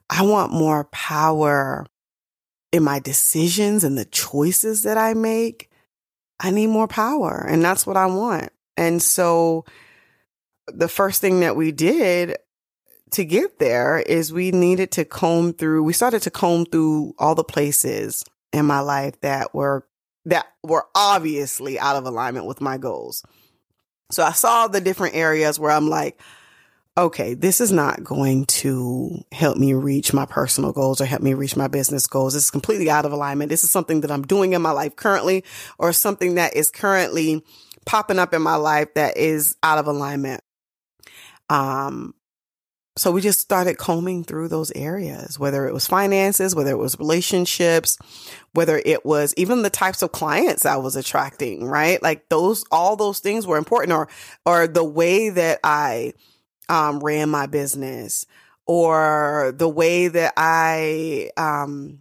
I 0.10 0.22
want 0.22 0.54
more 0.54 0.86
power 0.86 1.86
in 2.72 2.84
my 2.84 3.00
decisions 3.00 3.84
and 3.84 3.98
the 3.98 4.06
choices 4.06 4.84
that 4.84 4.98
I 4.98 5.14
make. 5.14 5.69
I 6.40 6.52
need 6.52 6.68
more 6.68 6.88
power 6.88 7.46
and 7.48 7.64
that's 7.64 7.86
what 7.86 7.98
I 7.98 8.06
want. 8.06 8.50
And 8.78 9.02
so 9.02 9.66
the 10.68 10.88
first 10.88 11.22
thing 11.22 11.42
that 11.42 11.56
we 11.56 11.72
did 11.72 12.38
to 13.12 13.26
get 13.26 13.60
there 13.60 13.98
is 14.00 14.32
we 14.32 14.52
needed 14.52 14.92
to 14.92 15.06
comb 15.06 15.54
through, 15.54 15.84
we 15.84 15.94
started 15.94 16.22
to 16.24 16.32
comb 16.32 16.66
through 16.66 17.14
all 17.18 17.36
the 17.36 17.44
places 17.44 18.24
in 18.54 18.66
my 18.66 18.80
life 18.80 19.20
that 19.22 19.54
were, 19.54 19.86
that 20.26 20.48
were 20.64 20.86
obviously 20.96 21.80
out 21.80 21.96
of 21.96 22.06
alignment 22.06 22.46
with 22.46 22.62
my 22.62 22.78
goals. 22.78 23.26
So 24.12 24.24
I 24.24 24.32
saw 24.32 24.68
the 24.68 24.82
different 24.82 25.16
areas 25.16 25.60
where 25.60 25.72
I'm 25.72 25.90
like, 25.90 26.20
okay, 27.00 27.34
this 27.34 27.62
is 27.62 27.72
not 27.72 28.04
going 28.04 28.46
to 28.46 29.24
help 29.32 29.58
me 29.58 29.74
reach 29.74 30.14
my 30.14 30.26
personal 30.26 30.72
goals 30.72 31.02
or 31.02 31.06
help 31.06 31.22
me 31.22 31.34
reach 31.34 31.56
my 31.56 31.68
business 31.68 32.08
goals. 32.08 32.36
It's 32.36 32.52
completely 32.52 32.90
out 32.90 33.06
of 33.06 33.12
alignment. 33.12 33.50
This 33.50 33.64
is 33.64 33.72
something 33.72 34.02
that 34.02 34.12
I'm 34.12 34.24
doing 34.24 34.54
in 34.54 34.62
my 34.62 34.72
life 34.72 34.96
currently 34.96 35.44
or 35.78 35.94
something 35.94 36.36
that 36.36 36.56
is 36.56 36.70
currently 36.72 37.44
popping 37.86 38.20
up 38.20 38.34
in 38.34 38.42
my 38.42 38.56
life 38.56 38.94
that 38.96 39.18
is 39.18 39.56
out 39.64 39.78
of 39.78 39.88
alignment. 39.88 40.44
Um, 41.50 42.14
so 42.98 43.12
we 43.12 43.22
just 43.22 43.40
started 43.40 43.78
combing 43.78 44.26
through 44.26 44.50
those 44.50 44.72
areas, 44.72 45.40
whether 45.40 45.68
it 45.68 45.74
was 45.74 45.88
finances, 45.88 46.54
whether 46.54 46.72
it 46.72 46.78
was 46.78 47.00
relationships, 47.00 47.98
whether 48.54 48.82
it 48.86 49.06
was 49.06 49.34
even 49.38 49.62
the 49.62 49.70
types 49.70 50.02
of 50.02 50.12
clients 50.12 50.66
I 50.66 50.76
was 50.76 50.98
attracting, 50.98 51.66
right? 51.66 52.04
Like 52.04 52.28
those, 52.28 52.66
all 52.72 52.98
those 52.98 53.20
things 53.20 53.48
were 53.48 53.58
important 53.58 53.94
or, 53.94 54.10
or 54.46 54.68
the 54.68 54.84
way 54.84 55.30
that 55.30 55.60
I, 55.64 56.14
um, 56.70 57.00
ran 57.00 57.30
my 57.30 57.48
business 57.48 58.26
or 58.66 59.54
the 59.56 59.68
way 59.68 60.08
that 60.08 60.34
I, 60.38 61.32
um, 61.38 62.00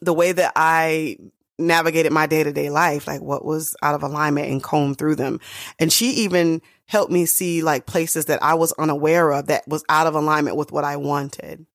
the 0.00 0.14
way 0.14 0.32
that 0.32 0.52
I 0.56 1.18
navigated 1.58 2.12
my 2.12 2.26
day 2.26 2.42
to 2.42 2.52
day 2.52 2.70
life, 2.70 3.06
like 3.06 3.20
what 3.20 3.44
was 3.44 3.76
out 3.82 3.94
of 3.94 4.02
alignment 4.02 4.50
and 4.50 4.62
comb 4.62 4.94
through 4.94 5.16
them. 5.16 5.40
And 5.78 5.92
she 5.92 6.10
even 6.10 6.62
helped 6.86 7.12
me 7.12 7.26
see 7.26 7.62
like 7.62 7.86
places 7.86 8.26
that 8.26 8.42
I 8.42 8.54
was 8.54 8.72
unaware 8.72 9.32
of 9.32 9.46
that 9.46 9.66
was 9.68 9.84
out 9.88 10.06
of 10.06 10.14
alignment 10.14 10.56
with 10.56 10.72
what 10.72 10.84
I 10.84 10.96
wanted. 10.96 11.66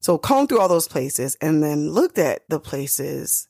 So 0.00 0.16
combed 0.16 0.48
through 0.48 0.60
all 0.60 0.68
those 0.68 0.88
places 0.88 1.36
and 1.40 1.62
then 1.62 1.90
looked 1.90 2.18
at 2.18 2.48
the 2.48 2.60
places 2.60 3.48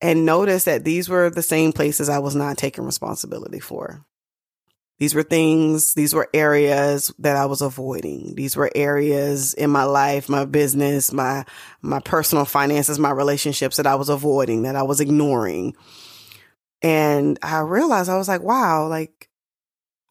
and 0.00 0.26
noticed 0.26 0.66
that 0.66 0.84
these 0.84 1.08
were 1.08 1.30
the 1.30 1.42
same 1.42 1.72
places 1.72 2.08
I 2.08 2.18
was 2.18 2.34
not 2.34 2.58
taking 2.58 2.84
responsibility 2.84 3.60
for. 3.60 4.04
These 5.02 5.16
were 5.16 5.24
things, 5.24 5.94
these 5.94 6.14
were 6.14 6.28
areas 6.32 7.12
that 7.18 7.36
I 7.36 7.46
was 7.46 7.60
avoiding. 7.60 8.36
These 8.36 8.54
were 8.54 8.70
areas 8.72 9.52
in 9.52 9.68
my 9.68 9.82
life, 9.82 10.28
my 10.28 10.44
business, 10.44 11.12
my, 11.12 11.44
my 11.80 11.98
personal 11.98 12.44
finances, 12.44 13.00
my 13.00 13.10
relationships 13.10 13.78
that 13.78 13.86
I 13.88 13.96
was 13.96 14.08
avoiding, 14.08 14.62
that 14.62 14.76
I 14.76 14.84
was 14.84 15.00
ignoring. 15.00 15.74
And 16.82 17.36
I 17.42 17.58
realized 17.62 18.10
I 18.10 18.16
was 18.16 18.28
like, 18.28 18.42
wow, 18.42 18.86
like 18.86 19.28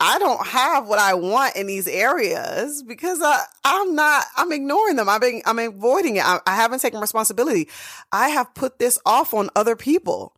I 0.01 0.19
don't 0.19 0.45
have 0.45 0.89
what 0.89 0.99
I 0.99 1.13
want 1.13 1.55
in 1.55 1.67
these 1.67 1.87
areas 1.87 2.83
because 2.83 3.21
I, 3.23 3.45
I'm 3.63 3.95
not, 3.95 4.25
I'm 4.35 4.51
ignoring 4.51 4.97
them. 4.97 5.07
I've 5.07 5.21
been, 5.21 5.41
I'm 5.45 5.59
avoiding 5.59 6.17
it. 6.17 6.25
I, 6.25 6.41
I 6.45 6.57
haven't 6.57 6.79
taken 6.79 6.99
responsibility. 6.99 7.69
I 8.11 8.27
have 8.27 8.53
put 8.55 8.77
this 8.77 8.99
off 9.05 9.33
on 9.33 9.51
other 9.55 9.77
people. 9.77 10.35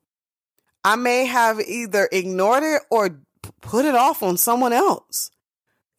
I 0.84 0.96
may 0.96 1.26
have 1.26 1.60
either 1.60 2.08
ignored 2.12 2.62
it 2.62 2.84
or 2.92 3.20
put 3.62 3.86
it 3.86 3.96
off 3.96 4.24
on 4.24 4.38
someone 4.38 4.74
else. 4.74 5.32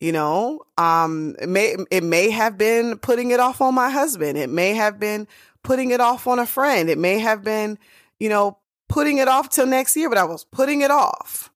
You 0.01 0.13
know, 0.13 0.61
um, 0.77 1.35
it 1.41 1.49
may, 1.49 1.77
it 1.91 2.05
may 2.05 2.31
have 2.31 2.59
been 2.59 2.99
putting 2.99 3.31
it 3.31 3.41
off 3.41 3.61
on 3.61 3.75
my 3.75 3.89
husband. 3.89 4.37
It 4.37 4.51
may 4.51 4.75
have 4.75 5.01
been 5.01 5.27
putting 5.63 5.93
it 5.93 6.01
off 6.01 6.27
on 6.27 6.39
a 6.39 6.47
friend. 6.47 6.91
It 6.91 6.99
may 6.99 7.19
have 7.21 7.43
been, 7.43 7.79
you 8.19 8.29
know, 8.29 8.59
putting 8.89 9.19
it 9.19 9.29
off 9.29 9.49
till 9.49 9.67
next 9.67 9.97
year, 9.97 10.09
but 10.09 10.19
I 10.19 10.25
was 10.25 10.45
putting 10.45 10.83
it 10.83 10.91
off. 10.91 11.51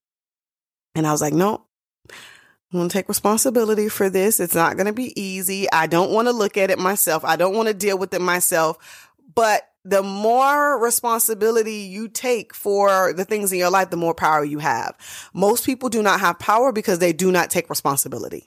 And 0.95 1.05
I 1.05 1.11
was 1.11 1.21
like, 1.21 1.33
no, 1.33 1.65
I'm 2.09 2.79
going 2.79 2.89
to 2.89 2.93
take 2.93 3.07
responsibility 3.07 3.87
for 3.87 4.09
this. 4.09 4.39
It's 4.39 4.55
not 4.55 4.75
going 4.77 4.87
to 4.87 4.93
be 4.93 5.19
easy. 5.19 5.71
I 5.71 5.87
don't 5.87 6.11
want 6.11 6.27
to 6.27 6.33
look 6.33 6.57
at 6.57 6.71
it 6.71 6.79
myself. 6.79 7.23
I 7.23 7.35
don't 7.35 7.55
want 7.55 7.67
to 7.67 7.73
deal 7.73 7.97
with 7.97 8.13
it 8.13 8.21
myself. 8.21 9.11
But 9.35 9.68
the 9.85 10.03
more 10.03 10.81
responsibility 10.81 11.77
you 11.77 12.07
take 12.07 12.53
for 12.53 13.13
the 13.13 13.25
things 13.25 13.51
in 13.51 13.59
your 13.59 13.69
life, 13.69 13.89
the 13.89 13.97
more 13.97 14.13
power 14.13 14.43
you 14.43 14.59
have. 14.59 14.95
Most 15.33 15.65
people 15.65 15.89
do 15.89 16.03
not 16.03 16.19
have 16.19 16.39
power 16.39 16.71
because 16.71 16.99
they 16.99 17.13
do 17.13 17.31
not 17.31 17.49
take 17.49 17.69
responsibility. 17.69 18.45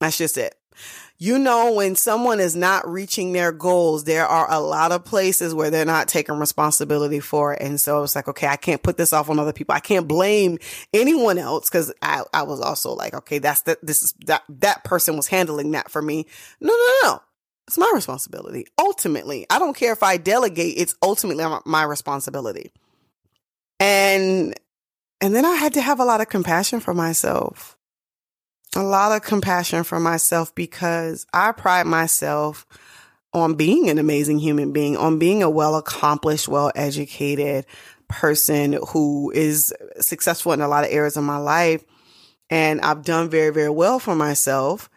That's 0.00 0.16
just 0.16 0.38
it 0.38 0.54
you 1.18 1.38
know, 1.38 1.74
when 1.74 1.96
someone 1.96 2.40
is 2.40 2.56
not 2.56 2.88
reaching 2.88 3.32
their 3.32 3.52
goals, 3.52 4.04
there 4.04 4.26
are 4.26 4.50
a 4.50 4.58
lot 4.58 4.90
of 4.90 5.04
places 5.04 5.54
where 5.54 5.70
they're 5.70 5.84
not 5.84 6.08
taking 6.08 6.38
responsibility 6.38 7.20
for 7.20 7.52
it. 7.52 7.60
And 7.60 7.78
so 7.78 8.02
it's 8.02 8.16
like, 8.16 8.28
okay, 8.28 8.46
I 8.46 8.56
can't 8.56 8.82
put 8.82 8.96
this 8.96 9.12
off 9.12 9.28
on 9.28 9.38
other 9.38 9.52
people. 9.52 9.74
I 9.74 9.80
can't 9.80 10.08
blame 10.08 10.58
anyone 10.94 11.36
else 11.36 11.68
because 11.68 11.92
I, 12.00 12.22
I 12.32 12.44
was 12.44 12.60
also 12.60 12.94
like, 12.94 13.12
okay, 13.12 13.38
that's 13.38 13.62
that, 13.62 13.78
this 13.82 14.02
is 14.02 14.14
that, 14.26 14.44
that 14.48 14.82
person 14.84 15.16
was 15.16 15.26
handling 15.26 15.72
that 15.72 15.90
for 15.90 16.00
me. 16.00 16.26
No, 16.58 16.72
no, 16.72 16.94
no. 17.02 17.20
It's 17.70 17.78
my 17.78 17.90
responsibility. 17.94 18.66
Ultimately, 18.78 19.46
I 19.48 19.60
don't 19.60 19.76
care 19.76 19.92
if 19.92 20.02
I 20.02 20.16
delegate, 20.16 20.74
it's 20.76 20.96
ultimately 21.02 21.44
my 21.64 21.84
responsibility. 21.84 22.72
And, 23.78 24.58
and 25.20 25.36
then 25.36 25.44
I 25.44 25.54
had 25.54 25.74
to 25.74 25.80
have 25.80 26.00
a 26.00 26.04
lot 26.04 26.20
of 26.20 26.28
compassion 26.28 26.80
for 26.80 26.94
myself 26.94 27.78
a 28.76 28.82
lot 28.82 29.12
of 29.12 29.22
compassion 29.22 29.84
for 29.84 29.98
myself 29.98 30.54
because 30.54 31.26
I 31.32 31.52
pride 31.52 31.86
myself 31.86 32.66
on 33.32 33.54
being 33.54 33.88
an 33.88 33.98
amazing 33.98 34.38
human 34.38 34.72
being, 34.72 34.96
on 34.96 35.18
being 35.18 35.42
a 35.42 35.50
well 35.50 35.76
accomplished, 35.76 36.48
well 36.48 36.70
educated 36.74 37.66
person 38.08 38.78
who 38.88 39.30
is 39.30 39.72
successful 40.00 40.52
in 40.52 40.60
a 40.60 40.68
lot 40.68 40.84
of 40.84 40.90
areas 40.90 41.16
of 41.16 41.24
my 41.24 41.36
life. 41.36 41.84
And 42.48 42.80
I've 42.80 43.04
done 43.04 43.30
very, 43.30 43.52
very 43.52 43.70
well 43.70 43.98
for 43.98 44.16
myself 44.16 44.90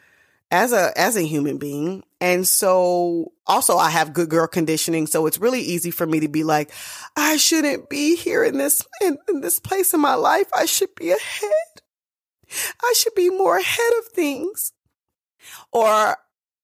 as 0.49 0.73
a, 0.73 0.91
as 0.99 1.15
a 1.15 1.21
human 1.21 1.57
being. 1.57 2.03
And 2.23 2.47
so 2.47 3.33
also 3.45 3.75
I 3.75 3.89
have 3.89 4.13
good 4.13 4.29
girl 4.29 4.47
conditioning. 4.47 5.07
So 5.07 5.25
it's 5.25 5.39
really 5.39 5.59
easy 5.59 5.91
for 5.91 6.07
me 6.07 6.21
to 6.21 6.29
be 6.29 6.45
like, 6.45 6.71
I 7.17 7.35
shouldn't 7.35 7.89
be 7.89 8.15
here 8.15 8.45
in 8.45 8.57
this, 8.57 8.81
in, 9.01 9.17
in 9.27 9.41
this 9.41 9.59
place 9.59 9.93
in 9.93 9.99
my 9.99 10.13
life. 10.13 10.47
I 10.55 10.65
should 10.65 10.95
be 10.95 11.11
ahead. 11.11 11.81
I 12.81 12.93
should 12.95 13.13
be 13.13 13.29
more 13.29 13.57
ahead 13.57 13.91
of 13.99 14.05
things. 14.13 14.71
Or 15.73 16.15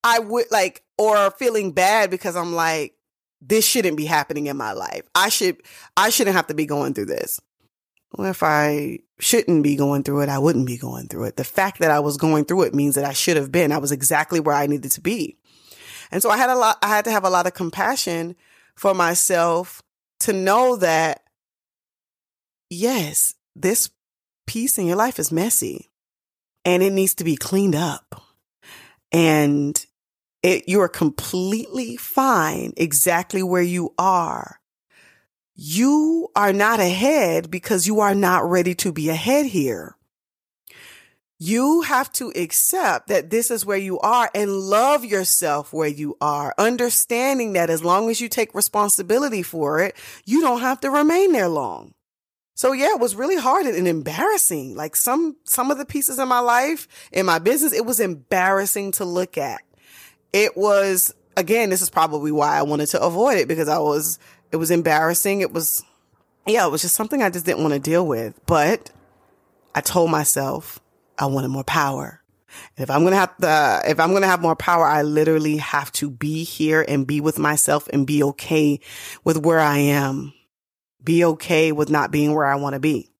I 0.02 0.18
would 0.20 0.46
like, 0.50 0.82
or 0.96 1.30
feeling 1.32 1.72
bad 1.72 2.10
because 2.10 2.36
I'm 2.36 2.54
like, 2.54 2.94
this 3.42 3.66
shouldn't 3.66 3.98
be 3.98 4.06
happening 4.06 4.46
in 4.46 4.56
my 4.56 4.72
life. 4.72 5.02
I 5.14 5.28
should, 5.28 5.58
I 5.94 6.08
shouldn't 6.08 6.36
have 6.36 6.46
to 6.46 6.54
be 6.54 6.64
going 6.64 6.94
through 6.94 7.06
this. 7.06 7.38
Well, 8.16 8.30
if 8.30 8.42
I 8.42 9.00
shouldn't 9.18 9.62
be 9.62 9.76
going 9.76 10.04
through 10.04 10.22
it, 10.22 10.30
I 10.30 10.38
wouldn't 10.38 10.66
be 10.66 10.78
going 10.78 11.08
through 11.08 11.24
it. 11.24 11.36
The 11.36 11.44
fact 11.44 11.80
that 11.80 11.90
I 11.90 12.00
was 12.00 12.16
going 12.16 12.46
through 12.46 12.62
it 12.62 12.74
means 12.74 12.94
that 12.94 13.04
I 13.04 13.12
should 13.12 13.36
have 13.36 13.52
been. 13.52 13.72
I 13.72 13.78
was 13.78 13.92
exactly 13.92 14.40
where 14.40 14.56
I 14.56 14.66
needed 14.66 14.92
to 14.92 15.02
be. 15.02 15.36
And 16.10 16.22
so 16.22 16.30
I 16.30 16.36
had 16.36 16.50
a 16.50 16.56
lot, 16.56 16.78
I 16.82 16.88
had 16.88 17.04
to 17.04 17.10
have 17.10 17.24
a 17.24 17.30
lot 17.30 17.46
of 17.46 17.54
compassion 17.54 18.36
for 18.74 18.94
myself 18.94 19.82
to 20.20 20.32
know 20.32 20.76
that, 20.76 21.22
yes, 22.68 23.34
this 23.54 23.90
piece 24.46 24.78
in 24.78 24.86
your 24.86 24.96
life 24.96 25.18
is 25.18 25.30
messy 25.30 25.90
and 26.64 26.82
it 26.82 26.92
needs 26.92 27.14
to 27.14 27.24
be 27.24 27.36
cleaned 27.36 27.74
up. 27.74 28.22
And 29.12 29.84
it, 30.42 30.68
you 30.68 30.80
are 30.80 30.88
completely 30.88 31.96
fine 31.96 32.72
exactly 32.76 33.42
where 33.42 33.62
you 33.62 33.94
are. 33.98 34.60
You 35.54 36.28
are 36.34 36.52
not 36.52 36.80
ahead 36.80 37.50
because 37.50 37.86
you 37.86 38.00
are 38.00 38.14
not 38.14 38.48
ready 38.48 38.74
to 38.76 38.92
be 38.92 39.10
ahead 39.10 39.46
here. 39.46 39.96
You 41.42 41.80
have 41.80 42.12
to 42.12 42.28
accept 42.36 43.08
that 43.08 43.30
this 43.30 43.50
is 43.50 43.64
where 43.64 43.78
you 43.78 43.98
are 44.00 44.28
and 44.34 44.52
love 44.52 45.06
yourself 45.06 45.72
where 45.72 45.88
you 45.88 46.18
are, 46.20 46.54
understanding 46.58 47.54
that 47.54 47.70
as 47.70 47.82
long 47.82 48.10
as 48.10 48.20
you 48.20 48.28
take 48.28 48.54
responsibility 48.54 49.42
for 49.42 49.80
it, 49.80 49.96
you 50.26 50.42
don't 50.42 50.60
have 50.60 50.80
to 50.82 50.90
remain 50.90 51.32
there 51.32 51.48
long. 51.48 51.94
So 52.54 52.72
yeah, 52.72 52.90
it 52.90 53.00
was 53.00 53.14
really 53.16 53.38
hard 53.38 53.64
and 53.64 53.88
embarrassing. 53.88 54.76
Like 54.76 54.94
some, 54.94 55.34
some 55.44 55.70
of 55.70 55.78
the 55.78 55.86
pieces 55.86 56.18
in 56.18 56.28
my 56.28 56.40
life, 56.40 56.86
in 57.10 57.24
my 57.24 57.38
business, 57.38 57.72
it 57.72 57.86
was 57.86 58.00
embarrassing 58.00 58.92
to 58.92 59.06
look 59.06 59.38
at. 59.38 59.62
It 60.34 60.58
was, 60.58 61.14
again, 61.38 61.70
this 61.70 61.80
is 61.80 61.88
probably 61.88 62.32
why 62.32 62.58
I 62.58 62.64
wanted 62.64 62.88
to 62.88 63.00
avoid 63.00 63.38
it 63.38 63.48
because 63.48 63.70
I 63.70 63.78
was, 63.78 64.18
it 64.52 64.56
was 64.56 64.70
embarrassing. 64.70 65.40
It 65.40 65.54
was, 65.54 65.82
yeah, 66.46 66.66
it 66.66 66.70
was 66.70 66.82
just 66.82 66.96
something 66.96 67.22
I 67.22 67.30
just 67.30 67.46
didn't 67.46 67.62
want 67.62 67.72
to 67.72 67.80
deal 67.80 68.06
with. 68.06 68.38
But 68.44 68.90
I 69.74 69.80
told 69.80 70.10
myself 70.10 70.80
I 71.20 71.26
wanted 71.26 71.48
more 71.48 71.64
power. 71.64 72.20
If 72.76 72.90
I'm 72.90 73.02
going 73.02 73.12
to 73.12 73.18
have 73.18 73.34
the, 73.38 73.82
if 73.86 74.00
I'm 74.00 74.10
going 74.10 74.22
to 74.22 74.28
have 74.28 74.42
more 74.42 74.56
power, 74.56 74.84
I 74.84 75.02
literally 75.02 75.58
have 75.58 75.92
to 75.92 76.10
be 76.10 76.42
here 76.42 76.84
and 76.88 77.06
be 77.06 77.20
with 77.20 77.38
myself 77.38 77.86
and 77.92 78.06
be 78.06 78.24
okay 78.24 78.80
with 79.22 79.36
where 79.36 79.60
I 79.60 79.78
am 79.78 80.32
be 81.02 81.24
okay 81.24 81.72
with 81.72 81.90
not 81.90 82.10
being 82.10 82.34
where 82.34 82.46
I 82.46 82.56
want 82.56 82.74
to 82.74 82.80
be 82.80 83.10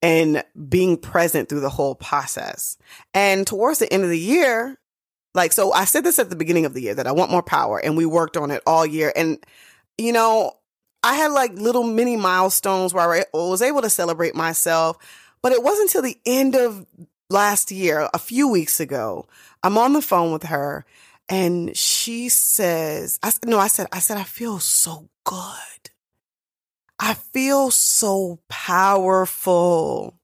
and 0.00 0.42
being 0.68 0.96
present 0.96 1.48
through 1.48 1.60
the 1.60 1.70
whole 1.70 1.94
process. 1.94 2.76
And 3.14 3.46
towards 3.46 3.78
the 3.78 3.92
end 3.92 4.04
of 4.04 4.10
the 4.10 4.18
year, 4.18 4.78
like, 5.34 5.52
so 5.52 5.72
I 5.72 5.84
said 5.84 6.04
this 6.04 6.18
at 6.18 6.30
the 6.30 6.36
beginning 6.36 6.64
of 6.66 6.74
the 6.74 6.82
year 6.82 6.94
that 6.94 7.06
I 7.06 7.12
want 7.12 7.30
more 7.30 7.42
power 7.42 7.78
and 7.78 7.96
we 7.96 8.06
worked 8.06 8.36
on 8.36 8.50
it 8.50 8.62
all 8.66 8.84
year. 8.84 9.12
And, 9.14 9.38
you 9.96 10.12
know, 10.12 10.52
I 11.02 11.14
had 11.14 11.32
like 11.32 11.52
little 11.54 11.84
mini 11.84 12.16
milestones 12.16 12.92
where 12.92 13.12
I 13.12 13.24
was 13.32 13.62
able 13.62 13.82
to 13.82 13.90
celebrate 13.90 14.34
myself, 14.34 14.96
but 15.40 15.52
it 15.52 15.62
wasn't 15.62 15.88
until 15.88 16.02
the 16.02 16.18
end 16.26 16.54
of 16.54 16.86
last 17.32 17.72
year, 17.72 18.08
a 18.14 18.18
few 18.18 18.46
weeks 18.46 18.78
ago, 18.78 19.26
I'm 19.62 19.78
on 19.78 19.92
the 19.94 20.02
phone 20.02 20.32
with 20.32 20.44
her 20.44 20.84
and 21.28 21.76
she 21.76 22.28
says, 22.28 23.18
I, 23.22 23.32
no, 23.44 23.58
I 23.58 23.68
said, 23.68 23.86
I 23.90 24.00
said, 24.00 24.18
I 24.18 24.24
feel 24.24 24.58
so 24.58 25.08
good. 25.24 25.90
I 26.98 27.14
feel 27.14 27.70
so 27.70 28.40
powerful. 28.48 30.18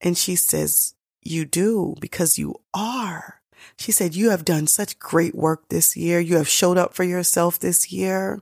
And 0.00 0.18
she 0.18 0.36
says, 0.36 0.94
You 1.22 1.44
do 1.44 1.94
because 2.00 2.38
you 2.38 2.56
are. 2.74 3.40
She 3.78 3.92
said, 3.92 4.14
You 4.14 4.30
have 4.30 4.44
done 4.44 4.66
such 4.66 4.98
great 4.98 5.34
work 5.34 5.68
this 5.68 5.96
year. 5.96 6.20
You 6.20 6.36
have 6.36 6.48
showed 6.48 6.76
up 6.76 6.94
for 6.94 7.04
yourself 7.04 7.58
this 7.58 7.92
year. 7.92 8.40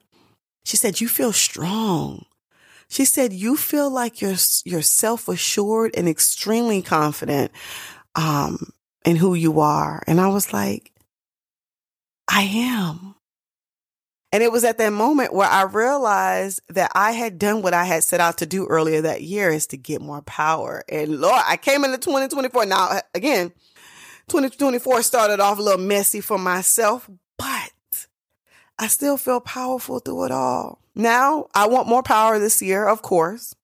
She 0.65 0.77
said, 0.77 1.01
You 1.01 1.09
feel 1.09 1.33
strong. 1.33 2.25
She 2.89 3.05
said, 3.05 3.33
You 3.33 3.57
feel 3.57 3.91
like 3.91 4.21
you're, 4.21 4.37
you're 4.65 4.83
self 4.83 5.29
assured 5.29 5.93
and 5.97 6.09
extremely 6.09 6.83
confident 6.83 7.53
um, 8.15 8.73
in 9.05 9.17
who 9.17 9.35
you 9.35 9.61
are. 9.61 10.03
And 10.07 10.21
I 10.21 10.29
was 10.29 10.53
like, 10.53 10.93
I 12.29 12.43
am. 12.43 13.15
And 14.33 14.43
it 14.43 14.51
was 14.51 14.65
at 14.65 14.79
that 14.79 14.93
moment 14.93 15.33
where 15.33 15.49
I 15.49 15.63
realized 15.63 16.61
that 16.69 16.91
I 16.95 17.13
had 17.13 17.39
done 17.39 17.63
what 17.63 17.73
I 17.73 17.85
had 17.85 18.03
set 18.03 18.21
out 18.21 18.39
to 18.39 18.47
do 18.47 18.67
earlier 18.67 19.01
that 19.03 19.23
year 19.23 19.51
is 19.51 19.69
to 19.69 19.77
get 19.77 20.01
more 20.01 20.23
power. 20.23 20.83
And 20.89 21.21
Lord, 21.21 21.41
I 21.47 21.57
came 21.57 21.85
into 21.85 21.99
2024. 21.99 22.67
Now, 22.67 23.01
again, 23.15 23.53
2024 24.29 25.03
started 25.05 25.39
off 25.39 25.59
a 25.59 25.63
little 25.63 25.81
messy 25.81 26.21
for 26.21 26.37
myself, 26.37 27.09
but 27.39 28.07
I 28.77 28.89
still 28.89 29.17
feel 29.17 29.39
powerful 29.41 30.01
through 30.01 30.25
it 30.25 30.33
all. 30.33 30.81
Now, 30.95 31.47
I 31.55 31.67
want 31.67 31.89
more 31.89 32.03
power 32.03 32.39
this 32.39 32.63
year, 32.63 32.87
of 32.87 33.03
course. 33.03 33.55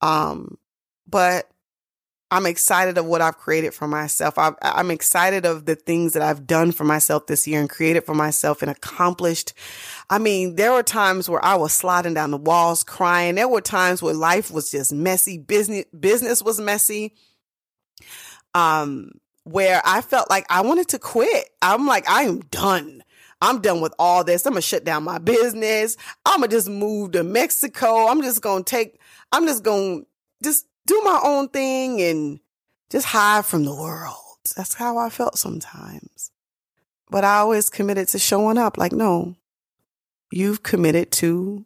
Um, 0.00 0.56
but 1.08 1.50
I'm 2.30 2.46
excited 2.46 2.96
of 2.96 3.06
what 3.06 3.20
I've 3.20 3.38
created 3.38 3.74
for 3.74 3.88
myself. 3.88 4.38
i 4.38 4.52
am 4.62 4.90
excited 4.92 5.44
of 5.44 5.66
the 5.66 5.74
things 5.74 6.12
that 6.12 6.22
I've 6.22 6.46
done 6.46 6.70
for 6.70 6.84
myself 6.84 7.26
this 7.26 7.46
year 7.48 7.58
and 7.58 7.68
created 7.68 8.04
for 8.04 8.14
myself 8.14 8.62
and 8.62 8.70
accomplished. 8.70 9.52
I 10.08 10.18
mean, 10.18 10.54
there 10.54 10.72
were 10.72 10.84
times 10.84 11.28
where 11.28 11.44
I 11.44 11.56
was 11.56 11.72
sliding 11.72 12.14
down 12.14 12.30
the 12.30 12.36
walls 12.36 12.84
crying. 12.84 13.34
There 13.34 13.48
were 13.48 13.60
times 13.60 14.00
where 14.00 14.14
life 14.14 14.50
was 14.50 14.70
just 14.70 14.92
messy. 14.92 15.38
Business, 15.38 15.86
business 15.98 16.40
was 16.40 16.60
messy. 16.60 17.14
Um, 18.54 19.10
where 19.42 19.82
I 19.84 20.00
felt 20.00 20.30
like 20.30 20.46
I 20.48 20.60
wanted 20.60 20.88
to 20.88 21.00
quit. 21.00 21.50
I'm 21.60 21.86
like, 21.86 22.08
I 22.08 22.22
am 22.22 22.40
done. 22.40 22.99
I'm 23.40 23.60
done 23.60 23.80
with 23.80 23.94
all 23.98 24.22
this. 24.24 24.44
I'm 24.46 24.54
to 24.54 24.60
shut 24.60 24.84
down 24.84 25.04
my 25.04 25.18
business. 25.18 25.96
I'm 26.26 26.42
to 26.42 26.48
just 26.48 26.68
move 26.68 27.12
to 27.12 27.22
Mexico. 27.22 28.08
I'm 28.08 28.22
just 28.22 28.42
to 28.42 28.62
take, 28.64 29.00
I'm 29.32 29.46
just 29.46 29.64
to 29.64 30.06
just 30.42 30.66
do 30.86 31.00
my 31.04 31.20
own 31.22 31.48
thing 31.48 32.00
and 32.02 32.40
just 32.90 33.06
hide 33.06 33.46
from 33.46 33.64
the 33.64 33.74
world. 33.74 34.16
That's 34.56 34.74
how 34.74 34.98
I 34.98 35.10
felt 35.10 35.38
sometimes. 35.38 36.30
But 37.10 37.24
I 37.24 37.38
always 37.38 37.70
committed 37.70 38.08
to 38.08 38.18
showing 38.18 38.58
up 38.58 38.78
like, 38.78 38.92
no, 38.92 39.36
you've 40.30 40.62
committed 40.62 41.10
to 41.12 41.64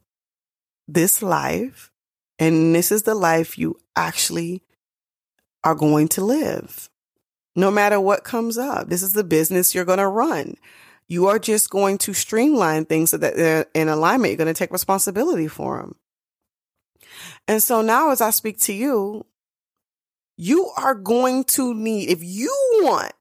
this 0.86 1.22
life 1.22 1.90
and 2.38 2.74
this 2.74 2.90
is 2.90 3.02
the 3.02 3.14
life 3.14 3.58
you 3.58 3.78
actually 3.96 4.62
are 5.62 5.74
going 5.74 6.08
to 6.08 6.24
live. 6.24 6.90
No 7.56 7.70
matter 7.70 8.00
what 8.00 8.24
comes 8.24 8.58
up, 8.58 8.88
this 8.88 9.02
is 9.02 9.12
the 9.12 9.24
business 9.24 9.74
you're 9.74 9.84
going 9.84 9.98
to 9.98 10.08
run. 10.08 10.56
You 11.08 11.26
are 11.26 11.38
just 11.38 11.70
going 11.70 11.98
to 11.98 12.14
streamline 12.14 12.86
things 12.86 13.10
so 13.10 13.18
that 13.18 13.36
they're 13.36 13.66
in 13.74 13.88
alignment. 13.88 14.30
You're 14.30 14.38
going 14.38 14.54
to 14.54 14.58
take 14.58 14.72
responsibility 14.72 15.48
for 15.48 15.78
them. 15.78 15.96
And 17.46 17.62
so 17.62 17.82
now 17.82 18.10
as 18.10 18.20
I 18.20 18.30
speak 18.30 18.58
to 18.60 18.72
you, 18.72 19.26
you 20.36 20.70
are 20.76 20.94
going 20.94 21.44
to 21.44 21.74
need, 21.74 22.08
if 22.08 22.22
you 22.22 22.50
want 22.82 23.12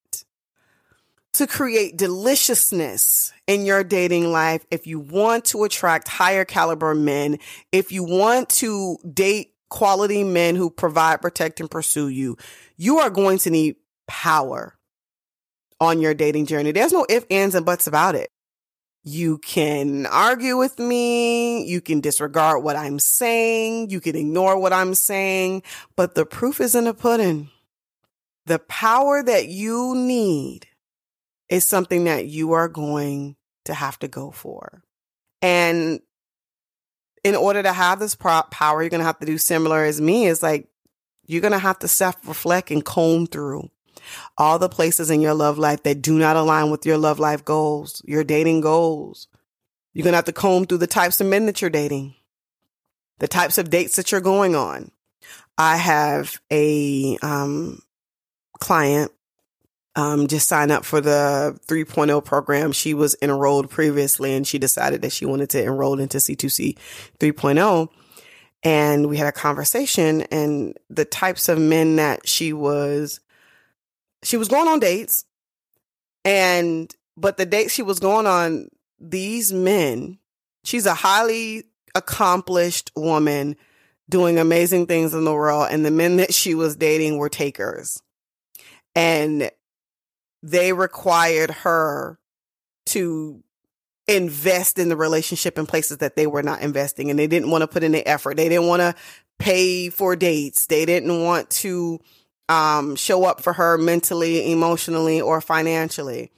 to 1.34 1.48
create 1.48 1.98
deliciousness 1.98 3.34
in 3.48 3.66
your 3.66 3.84
dating 3.84 4.32
life, 4.32 4.66
if 4.72 4.88
you 4.88 5.00
want 5.00 5.46
to 5.46 5.64
attract 5.64 6.08
higher 6.08 6.46
caliber 6.46 6.96
men, 6.96 7.38
if 7.72 7.92
you 7.92 8.04
want 8.04 8.50
to 8.50 8.98
date 9.12 9.54
quality 9.70 10.24
men 10.24 10.56
who 10.56 10.70
provide, 10.70 11.22
protect, 11.22 11.60
and 11.60 11.70
pursue 11.70 12.08
you, 12.08 12.38
you 12.78 13.00
are 13.00 13.10
going 13.10 13.40
to 13.40 13.50
need 13.50 13.76
power 14.08 14.78
on 15.84 16.02
your 16.02 16.14
dating 16.14 16.46
journey. 16.46 16.72
There's 16.72 16.94
no 16.94 17.06
ifs, 17.10 17.26
ands, 17.30 17.56
and 17.56 17.66
buts 17.66 17.88
about 17.88 18.16
it. 18.16 18.30
You 19.04 19.38
can 19.40 20.06
argue 20.06 20.58
with 20.58 20.80
me. 20.80 21.66
You 21.66 21.82
can 21.82 22.00
disregard 22.00 22.64
what 22.64 22.78
I'm 22.78 23.00
saying. 23.00 23.90
You 23.90 24.00
can 24.00 24.16
ignore 24.16 24.58
what 24.58 24.72
I'm 24.72 24.96
saying, 24.96 25.64
but 25.96 26.16
the 26.16 26.26
proof 26.26 26.62
is 26.62 26.74
in 26.74 26.86
the 26.86 26.94
pudding. 26.94 27.50
The 28.46 28.60
power 28.60 29.22
that 29.22 29.48
you 29.48 29.94
need 29.96 30.68
is 31.50 31.66
something 31.66 32.06
that 32.06 32.28
you 32.28 32.54
are 32.54 32.70
going 32.70 33.36
to 33.66 33.74
have 33.74 34.00
to 34.00 34.08
go 34.08 34.32
for. 34.32 34.84
And 35.42 36.00
in 37.24 37.36
order 37.36 37.62
to 37.62 37.74
have 37.74 38.00
this 38.00 38.16
power, 38.16 38.82
you're 38.82 38.90
going 38.90 39.00
to 39.00 39.06
have 39.06 39.20
to 39.20 39.26
do 39.26 39.38
similar 39.38 39.84
as 39.84 40.00
me 40.00 40.28
It's 40.28 40.44
like, 40.44 40.68
you're 41.26 41.42
going 41.42 41.54
to 41.54 41.60
have 41.60 41.80
to 41.80 41.88
self 41.88 42.28
reflect 42.28 42.72
and 42.72 42.84
comb 42.84 43.28
through 43.28 43.70
all 44.38 44.60
the 44.60 44.70
places 44.70 45.10
in 45.10 45.22
your 45.22 45.34
love 45.34 45.58
life 45.58 45.84
that 45.84 46.02
do 46.02 46.18
not 46.18 46.36
align 46.36 46.70
with 46.70 46.86
your 46.86 46.98
love 46.98 47.20
life 47.20 47.44
goals, 47.46 48.02
your 48.06 48.24
dating 48.24 48.62
goals. 48.62 49.28
You're 49.94 50.04
going 50.04 50.14
to 50.14 50.18
have 50.18 50.26
to 50.26 50.34
comb 50.34 50.66
through 50.66 50.80
the 50.80 50.88
types 50.88 51.22
of 51.22 51.28
men 51.28 51.46
that 51.46 51.62
you're 51.62 51.70
dating, 51.70 52.16
the 53.20 53.28
types 53.28 53.58
of 53.58 53.70
dates 53.70 53.96
that 53.96 54.12
you're 54.12 54.22
going 54.22 54.56
on. 54.56 54.92
I 55.58 55.78
have 55.78 56.42
a 56.52 57.18
um, 57.22 57.82
client 58.60 59.12
um, 59.96 60.28
just 60.28 60.48
sign 60.48 60.72
up 60.72 60.86
for 60.86 61.02
the 61.02 61.60
3.0 61.68 62.24
program. 62.26 62.72
She 62.72 62.94
was 62.94 63.16
enrolled 63.22 63.70
previously 63.70 64.34
and 64.34 64.48
she 64.48 64.58
decided 64.58 65.02
that 65.04 65.12
she 65.12 65.26
wanted 65.26 65.50
to 65.52 65.62
enroll 65.62 66.00
into 66.00 66.18
C2C 66.18 66.78
3.0. 67.20 67.90
And 68.64 69.08
we 69.08 69.18
had 69.18 69.28
a 69.28 69.34
conversation 69.34 70.22
and 70.24 70.78
the 70.90 71.06
types 71.06 71.50
of 71.50 71.60
men 71.60 71.98
that 71.98 72.28
she 72.28 72.54
was 72.54 73.20
she 74.24 74.38
was 74.38 74.48
going 74.48 74.68
on 74.68 74.80
dates 74.80 75.26
and 76.26 76.94
but 77.16 77.38
the 77.38 77.46
dates 77.46 77.74
she 77.74 77.84
was 77.84 78.00
going 78.00 78.26
on, 78.26 78.70
these 79.00 79.54
men, 79.54 80.20
she's 80.64 80.86
a 80.86 80.94
highly 80.94 81.66
accomplished 81.96 82.92
woman 82.96 83.56
doing 84.10 84.38
amazing 84.38 84.88
things 84.88 85.14
in 85.14 85.24
the 85.24 85.34
world. 85.34 85.68
And 85.70 85.86
the 85.86 85.92
men 85.92 86.18
that 86.18 86.34
she 86.34 86.56
was 86.56 86.76
dating 86.76 87.18
were 87.18 87.30
takers. 87.30 88.02
And 88.96 89.50
they 90.42 90.74
required 90.74 91.52
her 91.52 92.20
to 92.88 93.44
invest 94.08 94.78
in 94.78 94.90
the 94.90 94.98
relationship 94.98 95.58
in 95.58 95.66
places 95.66 95.98
that 95.98 96.16
they 96.16 96.28
were 96.28 96.44
not 96.44 96.62
investing 96.62 97.10
and 97.10 97.18
they 97.18 97.28
didn't 97.28 97.50
want 97.50 97.62
to 97.62 97.68
put 97.68 97.84
in 97.84 97.94
the 97.94 98.06
effort. 98.06 98.36
They 98.36 98.50
didn't 98.50 98.68
want 98.68 98.82
to 98.82 98.96
pay 99.40 99.90
for 99.90 100.16
dates. 100.16 100.66
They 100.66 100.86
didn't 100.86 101.24
want 101.24 101.50
to 101.52 102.00
um, 102.50 102.96
show 102.96 103.26
up 103.26 103.42
for 103.42 103.54
her 103.54 103.78
mentally, 103.78 104.52
emotionally, 104.52 105.22
or 105.22 105.42
financially. 105.42 106.32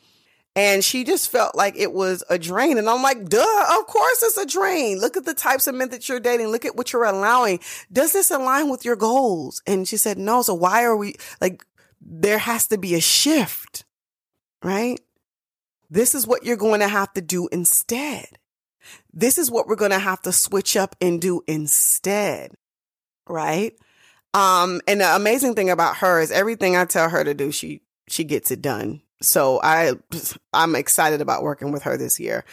And 0.57 0.85
she 0.85 1.03
just 1.03 1.29
felt 1.29 1.55
like 1.55 1.75
it 1.75 1.91
was 1.91 2.23
a 2.29 2.39
drain. 2.39 2.77
And 2.77 2.89
I'm 2.89 3.03
like, 3.03 3.27
duh, 3.27 3.65
of 3.77 3.87
course 3.87 4.23
it's 4.23 4.37
a 4.37 4.45
drain. 4.45 4.99
Look 4.99 5.17
at 5.17 5.25
the 5.25 5.33
types 5.33 5.67
of 5.67 5.75
men 5.75 5.89
that 5.89 6.07
you're 6.07 6.21
dating. 6.21 6.47
Look 6.47 6.63
at 6.63 6.77
what 6.77 6.93
you're 6.93 7.03
allowing. 7.03 7.59
Does 7.91 8.13
this 8.13 8.31
align 8.31 8.69
with 8.69 8.85
your 8.85 8.95
goals? 8.95 9.61
And 9.67 9.85
she 9.85 9.97
said, 9.97 10.17
no. 10.17 10.41
So 10.43 10.53
why 10.53 10.83
are 10.85 10.95
we 10.95 11.15
like, 11.41 11.65
there 11.99 12.37
has 12.37 12.67
to 12.67 12.77
be 12.77 12.95
a 12.95 13.01
shift, 13.01 13.83
right? 14.63 14.99
This 15.89 16.15
is 16.15 16.25
what 16.25 16.45
you're 16.45 16.55
going 16.55 16.79
to 16.79 16.87
have 16.87 17.11
to 17.13 17.21
do 17.21 17.49
instead. 17.51 18.27
This 19.13 19.37
is 19.37 19.51
what 19.51 19.67
we're 19.67 19.75
going 19.75 19.91
to 19.91 19.99
have 19.99 20.21
to 20.21 20.31
switch 20.31 20.77
up 20.77 20.95
and 21.01 21.19
do 21.19 21.41
instead, 21.47 22.51
right? 23.27 23.73
Um, 24.37 24.81
and 24.87 25.01
the 25.01 25.15
amazing 25.15 25.55
thing 25.55 25.69
about 25.69 25.97
her 25.97 26.19
is 26.19 26.31
everything 26.31 26.75
I 26.75 26.85
tell 26.85 27.09
her 27.09 27.23
to 27.23 27.33
do, 27.33 27.51
she, 27.51 27.81
she 28.07 28.23
gets 28.23 28.51
it 28.51 28.61
done 28.61 29.01
so 29.21 29.59
I 29.61 29.93
I'm 30.53 30.75
excited 30.75 31.21
about 31.21 31.43
working 31.43 31.71
with 31.71 31.83
her 31.83 31.97
this 31.97 32.19
year. 32.19 32.45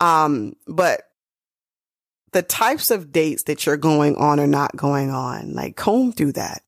Um, 0.00 0.54
but 0.66 1.02
the 2.32 2.42
types 2.42 2.90
of 2.90 3.12
dates 3.12 3.44
that 3.44 3.64
you're 3.64 3.76
going 3.76 4.16
on 4.16 4.40
or 4.40 4.46
not 4.46 4.76
going 4.76 5.10
on, 5.10 5.54
like 5.54 5.76
comb 5.76 6.12
through 6.12 6.32
that. 6.32 6.62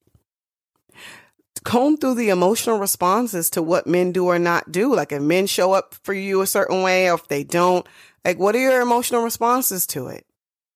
Comb 1.64 1.96
through 1.96 2.14
the 2.14 2.28
emotional 2.28 2.78
responses 2.78 3.50
to 3.50 3.60
what 3.62 3.88
men 3.88 4.12
do 4.12 4.26
or 4.26 4.38
not 4.38 4.70
do. 4.70 4.94
Like 4.94 5.10
if 5.10 5.20
men 5.20 5.48
show 5.48 5.72
up 5.72 5.94
for 6.04 6.14
you 6.14 6.40
a 6.40 6.46
certain 6.46 6.82
way 6.82 7.10
or 7.10 7.14
if 7.14 7.26
they 7.26 7.42
don't, 7.42 7.84
like 8.24 8.38
what 8.38 8.54
are 8.54 8.60
your 8.60 8.80
emotional 8.80 9.22
responses 9.22 9.84
to 9.88 10.06
it? 10.06 10.26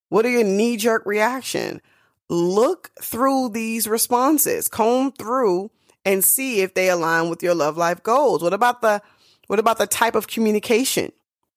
What 0.09 0.27
are 0.27 0.31
your 0.31 0.43
knee 0.43 0.77
jerk 0.77 1.07
reaction? 1.07 1.81
Look 2.31 2.93
through 3.03 3.49
these 3.49 3.89
responses, 3.89 4.69
comb 4.69 5.11
through 5.11 5.73
and 6.05 6.23
see 6.23 6.61
if 6.61 6.75
they 6.75 6.89
align 6.89 7.29
with 7.29 7.43
your 7.43 7.57
love 7.57 7.77
life 7.77 8.05
goals. 8.05 8.41
What 8.41 8.55
about 8.55 8.83
the 8.83 9.03
what 9.49 9.59
about 9.59 9.79
the 9.79 9.89
type 9.89 10.15
of 10.15 10.29
communication 10.29 11.11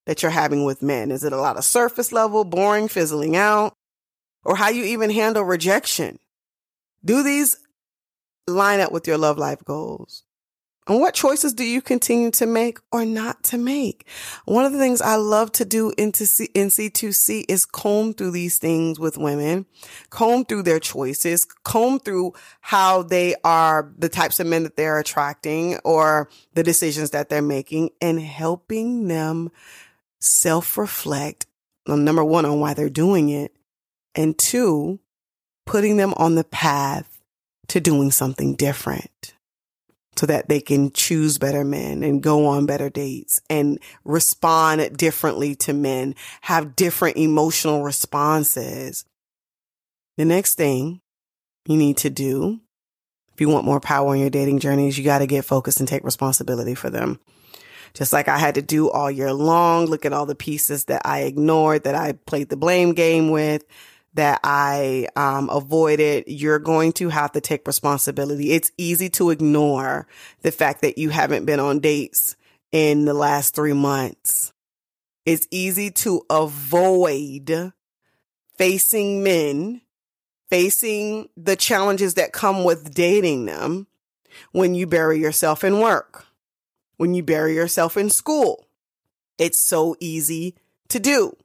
that 0.06 0.20
you're 0.20 0.32
having 0.32 0.64
with 0.64 0.82
men? 0.82 1.12
Is 1.12 1.22
it 1.22 1.32
a 1.32 1.40
lot 1.40 1.56
of 1.56 1.64
surface 1.64 2.10
level, 2.10 2.44
boring, 2.44 2.88
fizzling 2.88 3.36
out? 3.36 3.76
Or 4.44 4.56
how 4.56 4.68
you 4.68 4.82
even 4.82 5.10
handle 5.10 5.44
rejection? 5.44 6.18
Do 7.04 7.22
these 7.22 7.56
line 8.48 8.80
up 8.80 8.90
with 8.90 9.06
your 9.06 9.16
love 9.16 9.38
life 9.38 9.64
goals? 9.64 10.23
And 10.86 11.00
what 11.00 11.14
choices 11.14 11.54
do 11.54 11.64
you 11.64 11.80
continue 11.80 12.30
to 12.32 12.46
make 12.46 12.78
or 12.92 13.06
not 13.06 13.42
to 13.44 13.58
make? 13.58 14.06
One 14.44 14.66
of 14.66 14.72
the 14.72 14.78
things 14.78 15.00
I 15.00 15.16
love 15.16 15.50
to 15.52 15.64
do 15.64 15.94
in, 15.96 16.12
C- 16.12 16.50
in 16.52 16.68
C2C 16.68 17.46
is 17.48 17.64
comb 17.64 18.12
through 18.12 18.32
these 18.32 18.58
things 18.58 19.00
with 19.00 19.16
women, 19.16 19.64
comb 20.10 20.44
through 20.44 20.64
their 20.64 20.80
choices, 20.80 21.46
comb 21.64 22.00
through 22.00 22.34
how 22.60 23.02
they 23.02 23.34
are, 23.44 23.92
the 23.96 24.10
types 24.10 24.40
of 24.40 24.46
men 24.46 24.64
that 24.64 24.76
they're 24.76 24.98
attracting 24.98 25.78
or 25.84 26.28
the 26.52 26.62
decisions 26.62 27.10
that 27.10 27.30
they're 27.30 27.40
making 27.40 27.90
and 28.02 28.20
helping 28.20 29.08
them 29.08 29.50
self 30.20 30.76
reflect. 30.76 31.46
Number 31.86 32.24
one, 32.24 32.44
on 32.44 32.60
why 32.60 32.74
they're 32.74 32.90
doing 32.90 33.30
it. 33.30 33.56
And 34.14 34.36
two, 34.36 35.00
putting 35.64 35.96
them 35.96 36.12
on 36.18 36.34
the 36.34 36.44
path 36.44 37.22
to 37.68 37.80
doing 37.80 38.10
something 38.10 38.54
different 38.54 39.33
so 40.16 40.26
that 40.26 40.48
they 40.48 40.60
can 40.60 40.90
choose 40.92 41.38
better 41.38 41.64
men 41.64 42.02
and 42.02 42.22
go 42.22 42.46
on 42.46 42.66
better 42.66 42.90
dates 42.90 43.40
and 43.50 43.78
respond 44.04 44.96
differently 44.96 45.54
to 45.56 45.72
men, 45.72 46.14
have 46.42 46.76
different 46.76 47.16
emotional 47.16 47.82
responses. 47.82 49.04
The 50.16 50.24
next 50.24 50.54
thing 50.54 51.00
you 51.66 51.76
need 51.76 51.96
to 51.98 52.10
do 52.10 52.60
if 53.34 53.40
you 53.40 53.48
want 53.48 53.64
more 53.64 53.80
power 53.80 54.14
in 54.14 54.20
your 54.20 54.30
dating 54.30 54.60
journey 54.60 54.86
is 54.86 54.96
you 54.96 55.04
got 55.04 55.18
to 55.18 55.26
get 55.26 55.44
focused 55.44 55.80
and 55.80 55.88
take 55.88 56.04
responsibility 56.04 56.74
for 56.74 56.88
them. 56.88 57.18
Just 57.92 58.12
like 58.12 58.28
I 58.28 58.38
had 58.38 58.54
to 58.54 58.62
do 58.62 58.90
all 58.90 59.10
year 59.10 59.32
long, 59.32 59.86
look 59.86 60.04
at 60.04 60.12
all 60.12 60.26
the 60.26 60.34
pieces 60.34 60.84
that 60.84 61.02
I 61.04 61.22
ignored, 61.22 61.84
that 61.84 61.96
I 61.96 62.12
played 62.12 62.48
the 62.48 62.56
blame 62.56 62.92
game 62.92 63.30
with, 63.30 63.64
that 64.14 64.40
I 64.44 65.08
um, 65.16 65.50
avoided, 65.50 66.24
you're 66.26 66.60
going 66.60 66.92
to 66.94 67.08
have 67.08 67.32
to 67.32 67.40
take 67.40 67.66
responsibility. 67.66 68.52
It's 68.52 68.70
easy 68.78 69.10
to 69.10 69.30
ignore 69.30 70.06
the 70.42 70.52
fact 70.52 70.82
that 70.82 70.98
you 70.98 71.10
haven't 71.10 71.44
been 71.44 71.60
on 71.60 71.80
dates 71.80 72.36
in 72.72 73.04
the 73.04 73.14
last 73.14 73.54
three 73.54 73.72
months. 73.72 74.52
It's 75.26 75.48
easy 75.50 75.90
to 75.90 76.22
avoid 76.30 77.72
facing 78.56 79.22
men, 79.22 79.80
facing 80.48 81.28
the 81.36 81.56
challenges 81.56 82.14
that 82.14 82.32
come 82.32 82.62
with 82.62 82.94
dating 82.94 83.46
them 83.46 83.88
when 84.52 84.74
you 84.74 84.86
bury 84.86 85.18
yourself 85.18 85.64
in 85.64 85.80
work, 85.80 86.26
when 86.98 87.14
you 87.14 87.22
bury 87.22 87.54
yourself 87.54 87.96
in 87.96 88.10
school. 88.10 88.68
It's 89.38 89.58
so 89.58 89.96
easy 89.98 90.54
to 90.88 91.00
do 91.00 91.36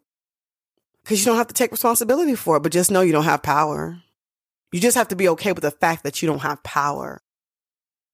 because 1.09 1.21
you 1.21 1.25
don't 1.25 1.37
have 1.37 1.47
to 1.47 1.55
take 1.55 1.71
responsibility 1.71 2.35
for 2.35 2.55
it, 2.55 2.59
but 2.59 2.71
just 2.71 2.91
know 2.91 3.01
you 3.01 3.11
don't 3.11 3.23
have 3.23 3.41
power. 3.41 3.99
You 4.71 4.79
just 4.79 4.95
have 4.95 5.07
to 5.07 5.15
be 5.15 5.27
okay 5.29 5.53
with 5.53 5.63
the 5.63 5.71
fact 5.71 6.03
that 6.03 6.21
you 6.21 6.27
don't 6.27 6.43
have 6.43 6.61
power. 6.61 7.23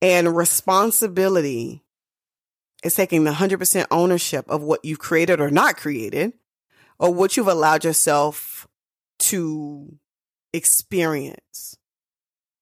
And 0.01 0.33
responsibility 0.33 1.83
is 2.85 2.95
taking 2.95 3.25
the 3.25 3.31
100% 3.31 3.85
ownership 3.91 4.45
of 4.47 4.61
what 4.61 4.85
you've 4.85 4.99
created 4.99 5.41
or 5.41 5.51
not 5.51 5.75
created, 5.75 6.31
or 6.97 7.13
what 7.13 7.35
you've 7.35 7.49
allowed 7.49 7.83
yourself 7.83 8.65
to 9.19 9.97
experience. 10.53 11.75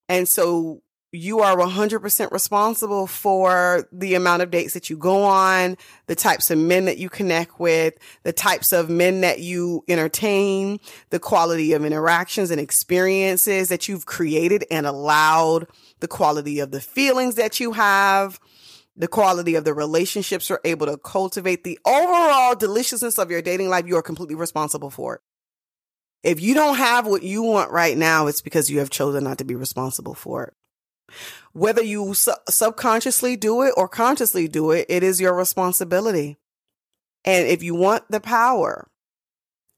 And 0.09 0.27
so 0.27 0.81
you 1.13 1.39
are 1.41 1.56
100% 1.56 2.32
responsible 2.32 3.06
for 3.08 3.88
the 3.91 4.15
amount 4.15 4.41
of 4.41 4.49
dates 4.49 4.73
that 4.73 4.89
you 4.89 4.97
go 4.97 5.23
on, 5.23 5.78
the 6.08 6.15
types 6.15 6.49
of 6.49 6.58
men 6.58 6.86
that 6.86 6.97
you 6.97 7.10
connect 7.10 7.60
with, 7.60 7.93
the 8.23 8.34
types 8.34 8.73
of 8.73 8.89
men 8.89 9.21
that 9.21 9.39
you 9.39 9.84
entertain, 9.88 10.80
the 11.12 11.19
quality 11.19 11.73
of 11.73 11.86
interactions 11.86 12.49
and 12.49 12.60
experiences 12.60 13.69
that 13.69 13.88
you've 13.88 14.06
created 14.06 14.65
and 14.71 14.88
allowed, 14.88 15.67
the 15.99 16.08
quality 16.08 16.60
of 16.60 16.71
the 16.71 16.82
feelings 16.82 17.36
that 17.36 17.60
you 17.60 17.73
have, 17.73 18.39
the 18.95 19.08
quality 19.08 19.56
of 19.56 19.65
the 19.65 19.73
relationships 19.73 20.49
you're 20.49 20.62
able 20.65 20.88
to 20.88 20.97
cultivate, 20.97 21.63
the 21.63 21.80
overall 21.86 22.56
deliciousness 22.56 23.17
of 23.17 23.30
your 23.30 23.41
dating 23.41 23.69
life, 23.69 23.88
you 23.88 23.97
are 23.97 24.04
completely 24.04 24.36
responsible 24.36 24.89
for 24.89 25.15
it. 25.15 25.21
If 26.23 26.41
you 26.41 26.54
don't 26.54 26.78
have 26.78 27.06
what 27.06 27.21
you 27.21 27.43
want 27.43 27.71
right 27.71 27.97
now, 27.97 28.28
it's 28.28 28.41
because 28.41 28.71
you 28.71 28.80
have 28.80 28.89
chosen 28.89 29.26
not 29.26 29.39
to 29.39 29.43
be 29.43 29.56
responsible 29.56 30.13
for 30.13 30.45
it. 30.45 30.54
Whether 31.53 31.83
you 31.83 32.13
su- 32.13 32.33
subconsciously 32.49 33.35
do 33.35 33.61
it 33.61 33.73
or 33.77 33.87
consciously 33.87 34.47
do 34.47 34.71
it, 34.71 34.85
it 34.89 35.03
is 35.03 35.21
your 35.21 35.33
responsibility. 35.33 36.37
And 37.25 37.47
if 37.47 37.63
you 37.63 37.75
want 37.75 38.09
the 38.09 38.19
power 38.19 38.89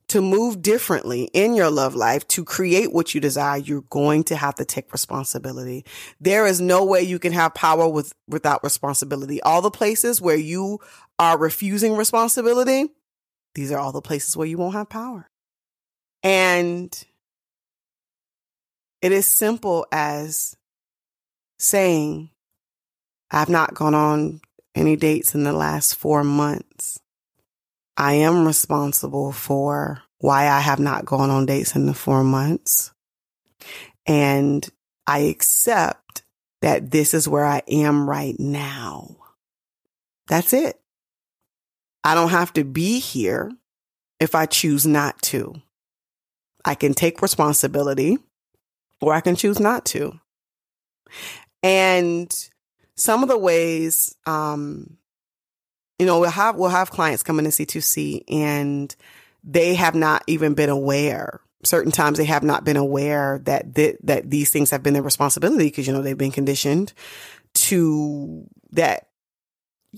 to 0.08 0.20
move 0.22 0.62
differently 0.62 1.24
in 1.32 1.54
your 1.54 1.70
love 1.70 1.94
life, 1.94 2.26
to 2.28 2.44
create 2.44 2.92
what 2.92 3.14
you 3.14 3.20
desire, 3.20 3.58
you're 3.58 3.82
going 3.82 4.22
to 4.24 4.36
have 4.36 4.54
to 4.54 4.64
take 4.64 4.92
responsibility. 4.92 5.84
There 6.20 6.46
is 6.46 6.60
no 6.60 6.84
way 6.84 7.02
you 7.02 7.18
can 7.18 7.32
have 7.32 7.54
power 7.54 7.88
with, 7.88 8.12
without 8.28 8.62
responsibility. 8.62 9.42
All 9.42 9.62
the 9.62 9.70
places 9.70 10.20
where 10.20 10.36
you 10.36 10.78
are 11.18 11.36
refusing 11.36 11.96
responsibility, 11.96 12.86
these 13.54 13.72
are 13.72 13.78
all 13.78 13.92
the 13.92 14.00
places 14.00 14.36
where 14.36 14.46
you 14.46 14.58
won't 14.58 14.74
have 14.74 14.88
power. 14.88 15.28
And 16.22 16.96
it 19.02 19.12
is 19.12 19.26
simple 19.26 19.86
as 19.90 20.56
saying, 21.58 22.30
I've 23.30 23.48
not 23.48 23.74
gone 23.74 23.94
on 23.94 24.40
any 24.74 24.96
dates 24.96 25.34
in 25.34 25.44
the 25.44 25.52
last 25.52 25.96
four 25.96 26.22
months. 26.22 27.00
I 27.96 28.14
am 28.14 28.46
responsible 28.46 29.32
for 29.32 30.02
why 30.18 30.48
I 30.48 30.60
have 30.60 30.78
not 30.78 31.04
gone 31.04 31.30
on 31.30 31.46
dates 31.46 31.74
in 31.74 31.86
the 31.86 31.94
four 31.94 32.22
months. 32.22 32.92
And 34.06 34.66
I 35.06 35.20
accept 35.20 36.22
that 36.62 36.90
this 36.90 37.14
is 37.14 37.28
where 37.28 37.44
I 37.44 37.62
am 37.68 38.08
right 38.08 38.38
now. 38.38 39.16
That's 40.28 40.52
it. 40.52 40.80
I 42.04 42.14
don't 42.14 42.30
have 42.30 42.52
to 42.54 42.64
be 42.64 42.98
here 42.98 43.50
if 44.20 44.34
I 44.34 44.46
choose 44.46 44.86
not 44.86 45.20
to. 45.22 45.54
I 46.64 46.74
can 46.74 46.94
take 46.94 47.22
responsibility 47.22 48.18
or 49.00 49.12
I 49.12 49.20
can 49.20 49.36
choose 49.36 49.60
not 49.60 49.84
to. 49.86 50.18
And 51.66 52.32
some 52.94 53.22
of 53.22 53.28
the 53.28 53.38
ways 53.38 54.14
um, 54.24 54.96
you 55.98 56.06
know, 56.06 56.20
we'll 56.20 56.30
have, 56.30 56.56
we'll 56.56 56.70
have 56.70 56.90
clients 56.90 57.22
come 57.22 57.38
into 57.38 57.50
C2C 57.50 58.24
and 58.28 58.94
they 59.42 59.74
have 59.74 59.94
not 59.94 60.22
even 60.26 60.54
been 60.54 60.68
aware. 60.68 61.40
Certain 61.64 61.92
times 61.92 62.18
they 62.18 62.24
have 62.24 62.42
not 62.42 62.64
been 62.64 62.76
aware 62.76 63.40
that, 63.44 63.74
th- 63.74 63.96
that 64.02 64.30
these 64.30 64.50
things 64.50 64.70
have 64.70 64.82
been 64.82 64.94
their 64.94 65.02
responsibility 65.02 65.64
because, 65.64 65.86
you 65.86 65.92
know, 65.92 66.02
they've 66.02 66.18
been 66.18 66.32
conditioned 66.32 66.92
to 67.54 68.46
that 68.72 69.08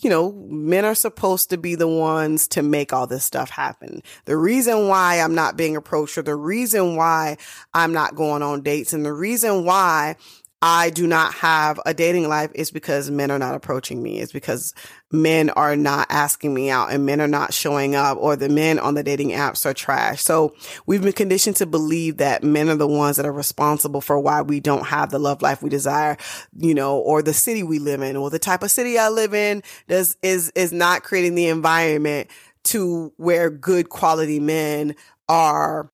you 0.01 0.11
know, 0.11 0.31
men 0.31 0.85
are 0.85 0.95
supposed 0.95 1.51
to 1.51 1.59
be 1.59 1.75
the 1.75 1.89
ones 1.89 2.47
to 2.47 2.63
make 2.63 2.93
all 2.93 3.09
this 3.09 3.25
stuff 3.25 3.51
happen. 3.51 4.01
The 4.27 4.37
reason 4.37 4.87
why 4.87 5.17
I'm 5.17 5.35
not 5.35 5.57
being 5.57 5.75
approached 5.75 6.17
or 6.17 6.23
the 6.23 6.37
reason 6.37 6.95
why 6.95 7.37
I'm 7.75 7.93
not 7.93 8.15
going 8.15 8.43
on 8.43 8.63
dates 8.63 8.93
and 8.93 9.05
the 9.05 9.13
reason 9.13 9.65
why 9.65 10.15
I 10.61 10.91
do 10.91 11.07
not 11.07 11.35
have 11.35 11.79
a 11.87 11.95
dating 11.95 12.29
life 12.29 12.51
is 12.53 12.73
because 12.73 13.13
men 13.13 13.31
are 13.31 13.39
not 13.39 13.55
approaching 13.55 14.03
me. 14.03 14.19
It's 14.19 14.33
because 14.33 14.75
men 15.13 15.51
are 15.51 15.77
not 15.77 16.09
asking 16.11 16.53
me 16.53 16.69
out 16.69 16.91
and 16.91 17.07
men 17.07 17.21
are 17.21 17.29
not 17.29 17.55
showing 17.55 17.95
up 17.95 18.19
or 18.21 18.35
the 18.35 18.49
men 18.49 18.81
on 18.81 18.95
the 18.95 19.05
dating 19.05 19.31
apps 19.31 19.65
are 19.65 19.73
trash. 19.73 20.21
So 20.23 20.57
we've 20.85 21.03
been 21.03 21.13
conditioned 21.13 21.55
to 21.57 21.67
believe 21.67 22.17
that 22.17 22.43
men 22.43 22.69
are 22.69 22.75
the 22.75 22.89
ones 22.89 23.19
that 23.19 23.27
are 23.27 23.33
responsible 23.33 24.01
for 24.01 24.19
why 24.19 24.43
we 24.43 24.59
don't 24.59 24.87
have 24.87 25.11
the 25.11 25.21
love 25.21 25.43
life 25.43 25.63
we 25.63 25.71
desire, 25.71 26.17
you 26.57 26.75
know, 26.75 26.99
or 26.99 27.23
the 27.23 27.35
city 27.35 27.63
we 27.63 27.79
live 27.79 28.03
in 28.03 28.17
or 28.17 28.29
the 28.29 28.41
type 28.41 28.65
of 28.65 28.73
city 28.73 28.99
I 28.99 29.11
live 29.11 29.35
in 29.35 29.63
does, 29.87 30.17
is, 30.23 30.51
is 30.57 30.73
not 30.73 31.05
creating 31.05 31.37
the 31.37 31.47
environment 31.47 32.31
to 32.65 33.13
where 33.17 33.49
good 33.49 33.91
quality 33.91 34.41
men 34.41 34.97
are, 35.29 35.93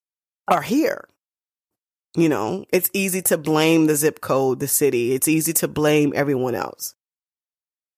are 0.48 0.62
here. 0.62 1.06
You 2.16 2.28
know, 2.28 2.64
it's 2.72 2.90
easy 2.92 3.22
to 3.22 3.36
blame 3.36 3.86
the 3.86 3.96
zip 3.96 4.20
code, 4.20 4.60
the 4.60 4.68
city. 4.68 5.12
It's 5.12 5.26
easy 5.26 5.52
to 5.54 5.68
blame 5.68 6.12
everyone 6.14 6.54
else. 6.54 6.94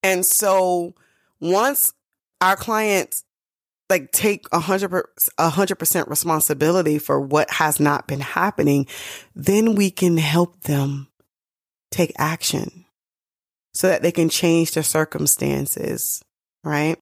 And 0.02 0.24
so 0.24 0.94
once 1.38 1.92
our 2.40 2.57
clients 2.57 3.24
like 3.90 4.11
take 4.12 4.46
a 4.52 4.59
hundred, 4.59 5.05
a 5.38 5.50
hundred 5.50 5.76
percent 5.76 6.09
responsibility 6.09 6.98
for 6.98 7.20
what 7.20 7.50
has 7.50 7.79
not 7.79 8.07
been 8.07 8.20
happening, 8.20 8.87
then 9.35 9.74
we 9.74 9.90
can 9.90 10.16
help 10.16 10.62
them 10.62 11.09
take 11.90 12.12
action 12.18 12.85
so 13.74 13.88
that 13.88 14.02
they 14.02 14.12
can 14.12 14.29
change 14.29 14.72
their 14.72 14.83
circumstances, 14.83 16.22
right? 16.64 16.98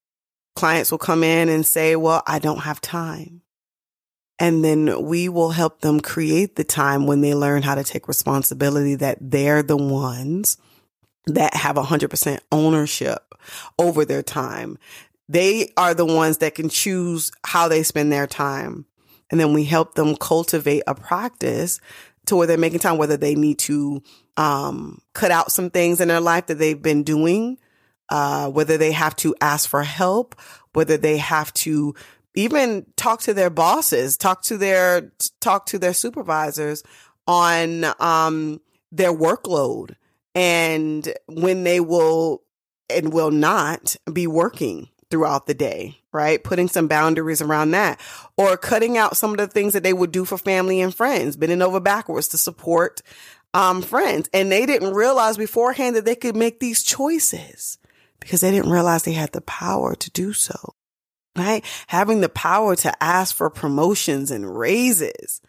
Clients 0.55 0.91
will 0.91 0.97
come 0.97 1.23
in 1.23 1.49
and 1.49 1.65
say, 1.65 1.95
well, 1.95 2.21
I 2.27 2.39
don't 2.39 2.59
have 2.59 2.81
time. 2.81 3.41
And 4.37 4.63
then 4.63 5.05
we 5.05 5.29
will 5.29 5.51
help 5.51 5.81
them 5.81 6.01
create 6.01 6.55
the 6.55 6.63
time 6.63 7.07
when 7.07 7.21
they 7.21 7.33
learn 7.33 7.63
how 7.63 7.75
to 7.75 7.83
take 7.83 8.07
responsibility 8.07 8.95
that 8.95 9.17
they're 9.21 9.63
the 9.63 9.77
ones 9.77 10.57
that 11.27 11.53
have 11.53 11.77
100% 11.77 12.39
ownership 12.51 13.33
over 13.79 14.05
their 14.05 14.21
time. 14.21 14.77
They 15.29 15.71
are 15.77 15.93
the 15.93 16.05
ones 16.05 16.39
that 16.39 16.55
can 16.55 16.69
choose 16.69 17.31
how 17.45 17.67
they 17.67 17.83
spend 17.83 18.11
their 18.11 18.27
time. 18.27 18.85
And 19.31 19.39
then 19.39 19.53
we 19.53 19.63
help 19.63 19.95
them 19.95 20.15
cultivate 20.15 20.83
a 20.85 20.93
practice 20.93 21.79
to 22.27 22.35
where 22.35 22.47
they're 22.47 22.57
making 22.57 22.79
time, 22.79 22.97
whether 22.97 23.17
they 23.17 23.35
need 23.35 23.59
to 23.59 24.03
um, 24.37 25.01
cut 25.13 25.31
out 25.31 25.51
some 25.51 25.69
things 25.69 26.01
in 26.01 26.09
their 26.09 26.19
life 26.19 26.47
that 26.47 26.55
they've 26.55 26.81
been 26.81 27.03
doing, 27.03 27.57
uh, 28.09 28.49
whether 28.49 28.77
they 28.77 28.91
have 28.91 29.15
to 29.17 29.35
ask 29.41 29.69
for 29.69 29.83
help, 29.83 30.35
whether 30.73 30.97
they 30.97 31.17
have 31.17 31.53
to 31.53 31.95
even 32.35 32.85
talk 32.95 33.21
to 33.21 33.33
their 33.33 33.49
bosses, 33.49 34.17
talk 34.17 34.41
to 34.43 34.57
their, 34.57 35.11
talk 35.39 35.65
to 35.67 35.79
their 35.79 35.93
supervisors 35.93 36.83
on, 37.27 37.85
um, 37.99 38.61
their 38.91 39.13
workload 39.13 39.95
and 40.33 41.13
when 41.27 41.63
they 41.63 41.79
will 41.79 42.43
and 42.89 43.13
will 43.13 43.31
not 43.31 43.95
be 44.11 44.27
working 44.27 44.89
throughout 45.09 45.47
the 45.47 45.53
day, 45.53 45.97
right? 46.11 46.43
Putting 46.43 46.67
some 46.67 46.87
boundaries 46.87 47.41
around 47.41 47.71
that 47.71 47.99
or 48.37 48.57
cutting 48.57 48.97
out 48.97 49.17
some 49.17 49.31
of 49.31 49.37
the 49.37 49.47
things 49.47 49.73
that 49.73 49.83
they 49.83 49.93
would 49.93 50.11
do 50.11 50.25
for 50.25 50.37
family 50.37 50.81
and 50.81 50.93
friends, 50.93 51.35
bending 51.35 51.61
over 51.61 51.79
backwards 51.79 52.27
to 52.29 52.37
support, 52.37 53.01
um, 53.53 53.81
friends. 53.81 54.29
And 54.33 54.51
they 54.51 54.65
didn't 54.65 54.93
realize 54.93 55.37
beforehand 55.37 55.95
that 55.95 56.05
they 56.05 56.15
could 56.15 56.35
make 56.35 56.59
these 56.59 56.83
choices 56.83 57.77
because 58.19 58.41
they 58.41 58.51
didn't 58.51 58.71
realize 58.71 59.03
they 59.03 59.13
had 59.13 59.31
the 59.31 59.41
power 59.41 59.95
to 59.95 60.11
do 60.11 60.33
so 60.33 60.75
right? 61.35 61.63
Having 61.87 62.21
the 62.21 62.29
power 62.29 62.75
to 62.77 63.03
ask 63.03 63.35
for 63.35 63.49
promotions 63.49 64.31
and 64.31 64.57
raises. 64.57 65.41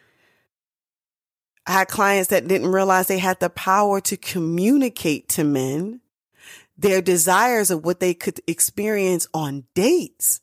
I 1.66 1.72
had 1.72 1.88
clients 1.88 2.30
that 2.30 2.46
didn't 2.46 2.70
realize 2.70 3.08
they 3.08 3.18
had 3.18 3.40
the 3.40 3.50
power 3.50 4.00
to 4.02 4.16
communicate 4.16 5.28
to 5.30 5.44
men 5.44 6.00
their 6.78 7.02
desires 7.02 7.70
of 7.70 7.84
what 7.84 8.00
they 8.00 8.14
could 8.14 8.40
experience 8.46 9.26
on 9.32 9.64
dates. 9.74 10.40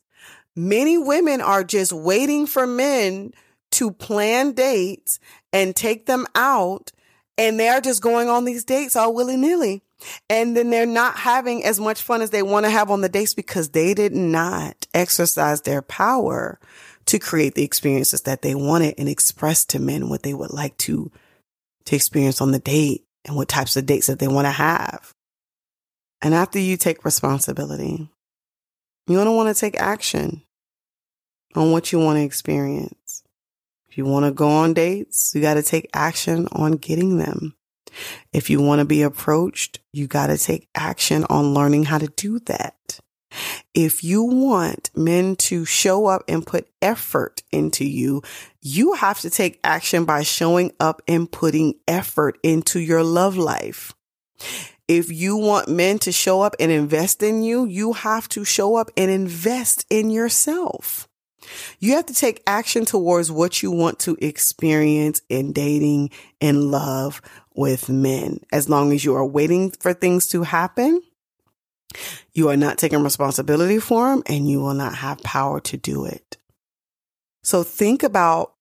Many 0.56 0.98
women 0.98 1.40
are 1.40 1.64
just 1.64 1.92
waiting 1.92 2.46
for 2.46 2.66
men 2.66 3.32
to 3.72 3.90
plan 3.90 4.52
dates 4.52 5.18
and 5.52 5.74
take 5.74 6.06
them 6.06 6.26
out. 6.34 6.92
And 7.36 7.58
they're 7.58 7.80
just 7.80 8.02
going 8.02 8.28
on 8.28 8.44
these 8.44 8.64
dates 8.64 8.94
all 8.94 9.14
willy 9.14 9.36
nilly. 9.36 9.82
And 10.28 10.56
then 10.56 10.70
they're 10.70 10.86
not 10.86 11.16
having 11.16 11.64
as 11.64 11.80
much 11.80 12.02
fun 12.02 12.20
as 12.20 12.30
they 12.30 12.42
want 12.42 12.66
to 12.66 12.70
have 12.70 12.90
on 12.90 13.00
the 13.00 13.08
dates 13.08 13.34
because 13.34 13.70
they 13.70 13.94
did 13.94 14.12
not 14.12 14.86
exercise 14.92 15.62
their 15.62 15.82
power 15.82 16.58
to 17.06 17.18
create 17.18 17.54
the 17.54 17.64
experiences 17.64 18.22
that 18.22 18.42
they 18.42 18.54
wanted 18.54 18.94
and 18.98 19.08
express 19.08 19.64
to 19.66 19.78
men 19.78 20.08
what 20.08 20.22
they 20.22 20.34
would 20.34 20.52
like 20.52 20.76
to, 20.78 21.10
to 21.84 21.96
experience 21.96 22.40
on 22.40 22.52
the 22.52 22.58
date 22.58 23.04
and 23.24 23.36
what 23.36 23.48
types 23.48 23.76
of 23.76 23.86
dates 23.86 24.06
that 24.06 24.18
they 24.18 24.28
want 24.28 24.46
to 24.46 24.50
have. 24.50 25.12
And 26.22 26.34
after 26.34 26.58
you 26.58 26.76
take 26.76 27.04
responsibility, 27.04 28.08
you're 29.06 29.16
going 29.16 29.26
to 29.26 29.32
want 29.32 29.54
to 29.54 29.60
take 29.60 29.80
action 29.80 30.42
on 31.54 31.70
what 31.70 31.92
you 31.92 31.98
want 31.98 32.16
to 32.16 32.22
experience. 32.22 33.22
If 33.88 33.98
you 33.98 34.06
want 34.06 34.24
to 34.24 34.32
go 34.32 34.48
on 34.48 34.74
dates, 34.74 35.34
you 35.34 35.42
got 35.42 35.54
to 35.54 35.62
take 35.62 35.90
action 35.92 36.48
on 36.52 36.72
getting 36.72 37.18
them. 37.18 37.54
If 38.32 38.50
you 38.50 38.60
want 38.60 38.80
to 38.80 38.84
be 38.84 39.02
approached, 39.02 39.80
you 39.92 40.06
got 40.06 40.28
to 40.28 40.38
take 40.38 40.68
action 40.74 41.24
on 41.30 41.54
learning 41.54 41.84
how 41.84 41.98
to 41.98 42.08
do 42.08 42.38
that. 42.40 43.00
If 43.74 44.04
you 44.04 44.22
want 44.22 44.90
men 44.94 45.36
to 45.36 45.64
show 45.64 46.06
up 46.06 46.22
and 46.28 46.46
put 46.46 46.68
effort 46.80 47.42
into 47.50 47.84
you, 47.84 48.22
you 48.62 48.94
have 48.94 49.20
to 49.20 49.30
take 49.30 49.60
action 49.64 50.04
by 50.04 50.22
showing 50.22 50.72
up 50.78 51.02
and 51.08 51.30
putting 51.30 51.74
effort 51.88 52.38
into 52.42 52.78
your 52.78 53.02
love 53.02 53.36
life. 53.36 53.92
If 54.86 55.10
you 55.10 55.36
want 55.36 55.68
men 55.68 55.98
to 56.00 56.12
show 56.12 56.42
up 56.42 56.54
and 56.60 56.70
invest 56.70 57.22
in 57.22 57.42
you, 57.42 57.64
you 57.64 57.94
have 57.94 58.28
to 58.30 58.44
show 58.44 58.76
up 58.76 58.90
and 58.96 59.10
invest 59.10 59.86
in 59.88 60.10
yourself. 60.10 61.08
You 61.78 61.94
have 61.96 62.06
to 62.06 62.14
take 62.14 62.42
action 62.46 62.84
towards 62.84 63.30
what 63.30 63.62
you 63.62 63.70
want 63.70 63.98
to 64.00 64.16
experience 64.20 65.22
in 65.28 65.52
dating 65.52 66.10
and 66.40 66.70
love 66.70 67.20
with 67.54 67.88
men. 67.88 68.40
As 68.52 68.68
long 68.68 68.92
as 68.92 69.04
you 69.04 69.14
are 69.14 69.26
waiting 69.26 69.70
for 69.70 69.92
things 69.92 70.26
to 70.28 70.42
happen, 70.42 71.00
you 72.32 72.48
are 72.48 72.56
not 72.56 72.78
taking 72.78 73.02
responsibility 73.02 73.78
for 73.78 74.10
them 74.10 74.22
and 74.26 74.48
you 74.48 74.60
will 74.60 74.74
not 74.74 74.96
have 74.96 75.22
power 75.22 75.60
to 75.60 75.76
do 75.76 76.04
it. 76.04 76.36
So 77.42 77.62
think 77.62 78.02
about 78.02 78.54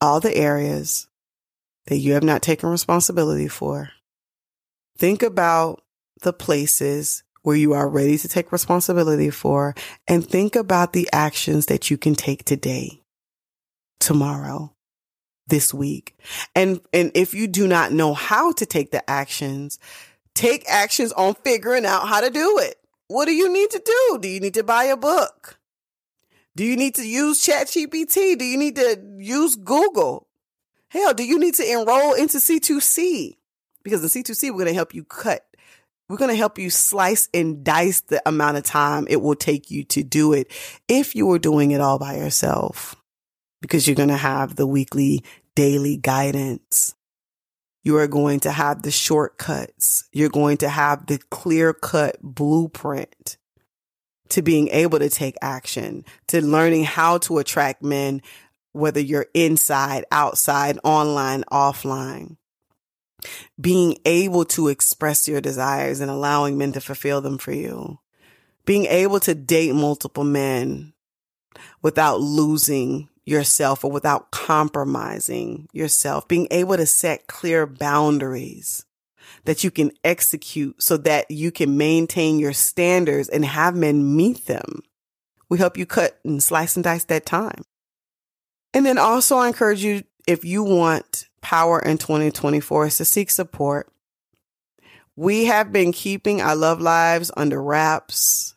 all 0.00 0.20
the 0.20 0.34
areas 0.34 1.08
that 1.86 1.98
you 1.98 2.14
have 2.14 2.22
not 2.22 2.42
taken 2.42 2.68
responsibility 2.68 3.48
for. 3.48 3.90
Think 4.98 5.22
about 5.22 5.82
the 6.22 6.32
places 6.32 7.22
where 7.42 7.56
you 7.56 7.74
are 7.74 7.88
ready 7.88 8.18
to 8.18 8.28
take 8.28 8.50
responsibility 8.50 9.30
for 9.30 9.74
and 10.08 10.26
think 10.26 10.56
about 10.56 10.92
the 10.92 11.08
actions 11.12 11.66
that 11.66 11.90
you 11.90 11.98
can 11.98 12.14
take 12.14 12.44
today, 12.44 13.02
tomorrow, 14.00 14.75
this 15.46 15.72
week. 15.72 16.16
And, 16.54 16.80
and 16.92 17.10
if 17.14 17.34
you 17.34 17.46
do 17.46 17.66
not 17.66 17.92
know 17.92 18.14
how 18.14 18.52
to 18.52 18.66
take 18.66 18.90
the 18.90 19.08
actions, 19.08 19.78
take 20.34 20.68
actions 20.68 21.12
on 21.12 21.34
figuring 21.34 21.86
out 21.86 22.08
how 22.08 22.20
to 22.20 22.30
do 22.30 22.58
it. 22.58 22.76
What 23.08 23.26
do 23.26 23.32
you 23.32 23.52
need 23.52 23.70
to 23.70 23.78
do? 23.84 24.18
Do 24.20 24.28
you 24.28 24.40
need 24.40 24.54
to 24.54 24.64
buy 24.64 24.84
a 24.84 24.96
book? 24.96 25.58
Do 26.56 26.64
you 26.64 26.76
need 26.76 26.94
to 26.96 27.06
use 27.06 27.44
ChatGPT? 27.46 28.38
Do 28.38 28.44
you 28.44 28.56
need 28.56 28.76
to 28.76 29.00
use 29.18 29.56
Google? 29.56 30.26
Hell, 30.88 31.14
do 31.14 31.24
you 31.24 31.38
need 31.38 31.54
to 31.54 31.70
enroll 31.70 32.14
into 32.14 32.38
C2C? 32.38 33.36
Because 33.82 34.02
in 34.02 34.22
C2C, 34.22 34.50
we're 34.50 34.64
going 34.64 34.66
to 34.66 34.74
help 34.74 34.94
you 34.94 35.04
cut. 35.04 35.46
We're 36.08 36.16
going 36.16 36.30
to 36.30 36.36
help 36.36 36.58
you 36.58 36.70
slice 36.70 37.28
and 37.34 37.64
dice 37.64 38.00
the 38.00 38.22
amount 38.26 38.56
of 38.56 38.64
time 38.64 39.06
it 39.10 39.20
will 39.20 39.34
take 39.34 39.70
you 39.70 39.84
to 39.84 40.02
do 40.02 40.32
it 40.32 40.50
if 40.88 41.14
you 41.14 41.26
were 41.26 41.38
doing 41.38 41.72
it 41.72 41.80
all 41.80 41.98
by 41.98 42.16
yourself 42.16 42.96
because 43.66 43.86
you're 43.86 43.96
going 43.96 44.08
to 44.08 44.16
have 44.16 44.56
the 44.56 44.66
weekly, 44.66 45.24
daily 45.54 45.96
guidance. 45.96 46.94
You 47.82 47.96
are 47.98 48.08
going 48.08 48.40
to 48.40 48.50
have 48.50 48.82
the 48.82 48.90
shortcuts. 48.90 50.08
You're 50.12 50.28
going 50.28 50.56
to 50.58 50.68
have 50.68 51.06
the 51.06 51.18
clear 51.30 51.72
cut 51.72 52.16
blueprint 52.20 53.36
to 54.30 54.42
being 54.42 54.68
able 54.68 54.98
to 54.98 55.08
take 55.08 55.36
action, 55.40 56.04
to 56.28 56.44
learning 56.44 56.84
how 56.84 57.18
to 57.18 57.38
attract 57.38 57.82
men, 57.82 58.22
whether 58.72 59.00
you're 59.00 59.26
inside, 59.34 60.04
outside, 60.10 60.78
online, 60.82 61.44
offline. 61.52 62.36
Being 63.60 63.98
able 64.04 64.44
to 64.46 64.68
express 64.68 65.26
your 65.26 65.40
desires 65.40 66.00
and 66.00 66.10
allowing 66.10 66.58
men 66.58 66.72
to 66.72 66.80
fulfill 66.80 67.20
them 67.20 67.38
for 67.38 67.52
you 67.52 67.98
being 68.66 68.84
able 68.86 69.20
to 69.20 69.34
date 69.34 69.74
multiple 69.74 70.24
men 70.24 70.92
without 71.80 72.20
losing 72.20 73.08
yourself 73.26 73.84
or 73.84 73.90
without 73.90 74.30
compromising 74.30 75.68
yourself, 75.72 76.26
being 76.28 76.46
able 76.50 76.76
to 76.76 76.86
set 76.86 77.26
clear 77.26 77.66
boundaries 77.66 78.86
that 79.44 79.64
you 79.64 79.70
can 79.70 79.90
execute 80.04 80.80
so 80.80 80.96
that 80.96 81.30
you 81.30 81.50
can 81.50 81.76
maintain 81.76 82.38
your 82.38 82.52
standards 82.52 83.28
and 83.28 83.44
have 83.44 83.74
men 83.74 84.16
meet 84.16 84.46
them. 84.46 84.80
We 85.48 85.58
help 85.58 85.76
you 85.76 85.86
cut 85.86 86.18
and 86.24 86.42
slice 86.42 86.76
and 86.76 86.84
dice 86.84 87.04
that 87.04 87.26
time. 87.26 87.62
And 88.72 88.86
then 88.86 88.98
also 88.98 89.36
I 89.36 89.48
encourage 89.48 89.82
you, 89.84 90.04
if 90.26 90.44
you 90.44 90.62
want 90.62 91.28
power 91.40 91.78
in 91.78 91.98
2024 91.98 92.86
is 92.86 92.96
to 92.96 93.04
seek 93.04 93.30
support. 93.30 93.88
We 95.14 95.44
have 95.44 95.72
been 95.72 95.92
keeping 95.92 96.42
our 96.42 96.56
love 96.56 96.80
lives 96.80 97.30
under 97.36 97.62
wraps 97.62 98.55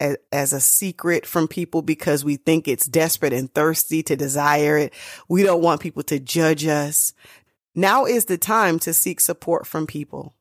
as, 0.00 0.16
as, 0.32 0.52
a 0.52 0.60
secret 0.60 1.26
from 1.26 1.48
people 1.48 1.82
because 1.82 2.24
we 2.24 2.36
think 2.36 2.68
it's 2.68 2.86
desperate 2.86 3.32
and 3.32 3.52
thirsty 3.52 4.02
to 4.04 4.16
desire 4.16 4.76
it. 4.78 4.92
We 5.28 5.42
don't 5.42 5.62
want 5.62 5.80
people 5.80 6.02
to 6.04 6.18
judge 6.18 6.66
us. 6.66 7.12
Now 7.74 8.04
is 8.04 8.26
the 8.26 8.38
time 8.38 8.78
to 8.80 8.94
seek 8.94 9.20
support 9.20 9.66
from 9.66 9.86
people 9.86 10.34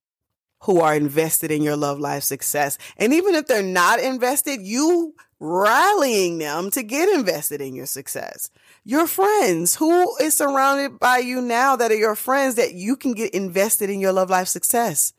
who 0.64 0.82
are 0.82 0.96
invested 0.96 1.52
in 1.52 1.62
your 1.62 1.76
love 1.76 2.00
life 2.00 2.24
success. 2.24 2.78
And 2.98 3.14
even 3.14 3.36
if 3.36 3.48
they're 3.48 3.62
not 3.62 4.00
invested, 4.00 4.62
you 4.62 5.14
rallying 5.40 6.38
them 6.38 6.72
to 6.72 6.82
get 6.82 7.10
invested 7.10 7.62
in 7.62 7.76
your 7.76 7.86
success. 7.86 8.50
Your 8.84 9.06
friends, 9.06 9.76
who 9.76 10.16
is 10.18 10.36
surrounded 10.36 11.00
by 11.00 11.20
you 11.20 11.42
now 11.42 11.76
that 11.76 11.92
are 11.92 11.98
your 11.98 12.16
friends 12.16 12.56
that 12.56 12.74
you 12.74 12.96
can 12.96 13.14
get 13.14 13.34
invested 13.34 13.90
in 13.90 14.00
your 14.00 14.14
love 14.14 14.30
life 14.30 14.48
success? 14.48 15.14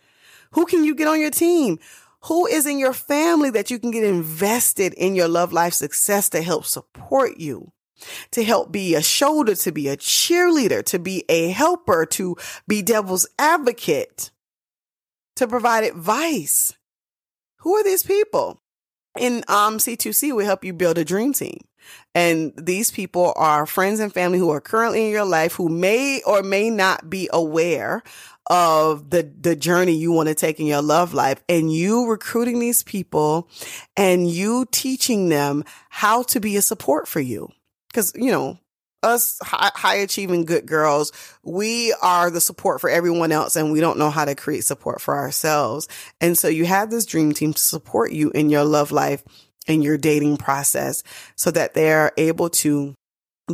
Who 0.52 0.66
can 0.66 0.84
you 0.84 0.94
get 0.94 1.08
on 1.08 1.20
your 1.20 1.30
team? 1.30 1.78
Who 2.24 2.46
is 2.46 2.66
in 2.66 2.78
your 2.78 2.92
family 2.92 3.50
that 3.50 3.70
you 3.70 3.78
can 3.78 3.90
get 3.90 4.04
invested 4.04 4.94
in 4.94 5.14
your 5.14 5.28
love 5.28 5.52
life 5.52 5.74
success 5.74 6.28
to 6.30 6.42
help 6.42 6.64
support 6.64 7.38
you? 7.38 7.72
To 8.32 8.44
help 8.44 8.72
be 8.72 8.94
a 8.94 9.02
shoulder, 9.02 9.54
to 9.54 9.72
be 9.72 9.88
a 9.88 9.96
cheerleader, 9.96 10.84
to 10.86 10.98
be 10.98 11.24
a 11.28 11.48
helper, 11.48 12.04
to 12.06 12.36
be 12.68 12.82
devil's 12.82 13.26
advocate, 13.38 14.30
to 15.36 15.48
provide 15.48 15.84
advice. 15.84 16.74
Who 17.60 17.74
are 17.74 17.84
these 17.84 18.02
people? 18.02 18.60
In 19.18 19.44
um, 19.48 19.78
C2C, 19.78 20.34
we 20.34 20.44
help 20.44 20.62
you 20.62 20.74
build 20.74 20.98
a 20.98 21.04
dream 21.04 21.32
team. 21.32 21.58
And 22.14 22.52
these 22.56 22.90
people 22.90 23.32
are 23.36 23.66
friends 23.66 24.00
and 24.00 24.12
family 24.12 24.38
who 24.38 24.50
are 24.50 24.60
currently 24.60 25.06
in 25.06 25.12
your 25.12 25.24
life 25.24 25.54
who 25.54 25.68
may 25.68 26.22
or 26.26 26.42
may 26.42 26.70
not 26.70 27.08
be 27.08 27.28
aware 27.32 28.02
of 28.48 29.10
the, 29.10 29.30
the 29.40 29.56
journey 29.56 29.96
you 29.96 30.12
want 30.12 30.28
to 30.28 30.34
take 30.34 30.60
in 30.60 30.66
your 30.66 30.82
love 30.82 31.14
life 31.14 31.42
and 31.48 31.72
you 31.72 32.08
recruiting 32.08 32.58
these 32.58 32.82
people 32.82 33.48
and 33.96 34.30
you 34.30 34.66
teaching 34.70 35.28
them 35.28 35.64
how 35.88 36.22
to 36.24 36.40
be 36.40 36.56
a 36.56 36.62
support 36.62 37.08
for 37.08 37.20
you. 37.20 37.48
Cause, 37.92 38.12
you 38.14 38.30
know, 38.30 38.58
us 39.02 39.38
high, 39.42 39.70
high, 39.74 39.94
achieving 39.96 40.44
good 40.44 40.66
girls, 40.66 41.12
we 41.42 41.94
are 42.02 42.30
the 42.30 42.40
support 42.40 42.80
for 42.80 42.90
everyone 42.90 43.32
else 43.32 43.56
and 43.56 43.72
we 43.72 43.80
don't 43.80 43.98
know 43.98 44.10
how 44.10 44.24
to 44.24 44.34
create 44.34 44.64
support 44.64 45.00
for 45.00 45.16
ourselves. 45.16 45.88
And 46.20 46.36
so 46.36 46.48
you 46.48 46.64
have 46.64 46.90
this 46.90 47.06
dream 47.06 47.32
team 47.32 47.52
to 47.52 47.62
support 47.62 48.12
you 48.12 48.30
in 48.30 48.50
your 48.50 48.64
love 48.64 48.92
life 48.92 49.22
and 49.68 49.82
your 49.82 49.98
dating 49.98 50.36
process 50.36 51.02
so 51.34 51.50
that 51.50 51.74
they're 51.74 52.12
able 52.16 52.50
to 52.50 52.94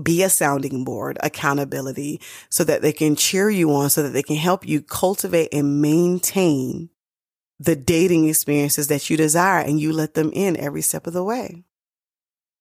be 0.01 0.23
a 0.23 0.31
sounding 0.31 0.85
board, 0.85 1.19
accountability, 1.23 2.21
so 2.49 2.65
that 2.65 2.83
they 2.83 2.93
can 2.93 3.17
cheer 3.17 3.51
you 3.51 3.73
on, 3.73 3.91
so 3.91 4.03
that 4.03 4.11
they 4.11 4.23
can 4.23 4.37
help 4.37 4.67
you 4.67 4.81
cultivate 4.81 5.53
and 5.53 5.83
maintain 5.83 6.91
the 7.59 7.77
dating 7.77 8.29
experiences 8.29 8.89
that 8.89 9.09
you 9.09 9.17
desire 9.17 9.63
and 9.63 9.79
you 9.79 9.93
let 9.93 10.15
them 10.15 10.31
in 10.33 10.57
every 10.57 10.83
step 10.83 11.07
of 11.07 11.13
the 11.13 11.23
way. 11.23 11.65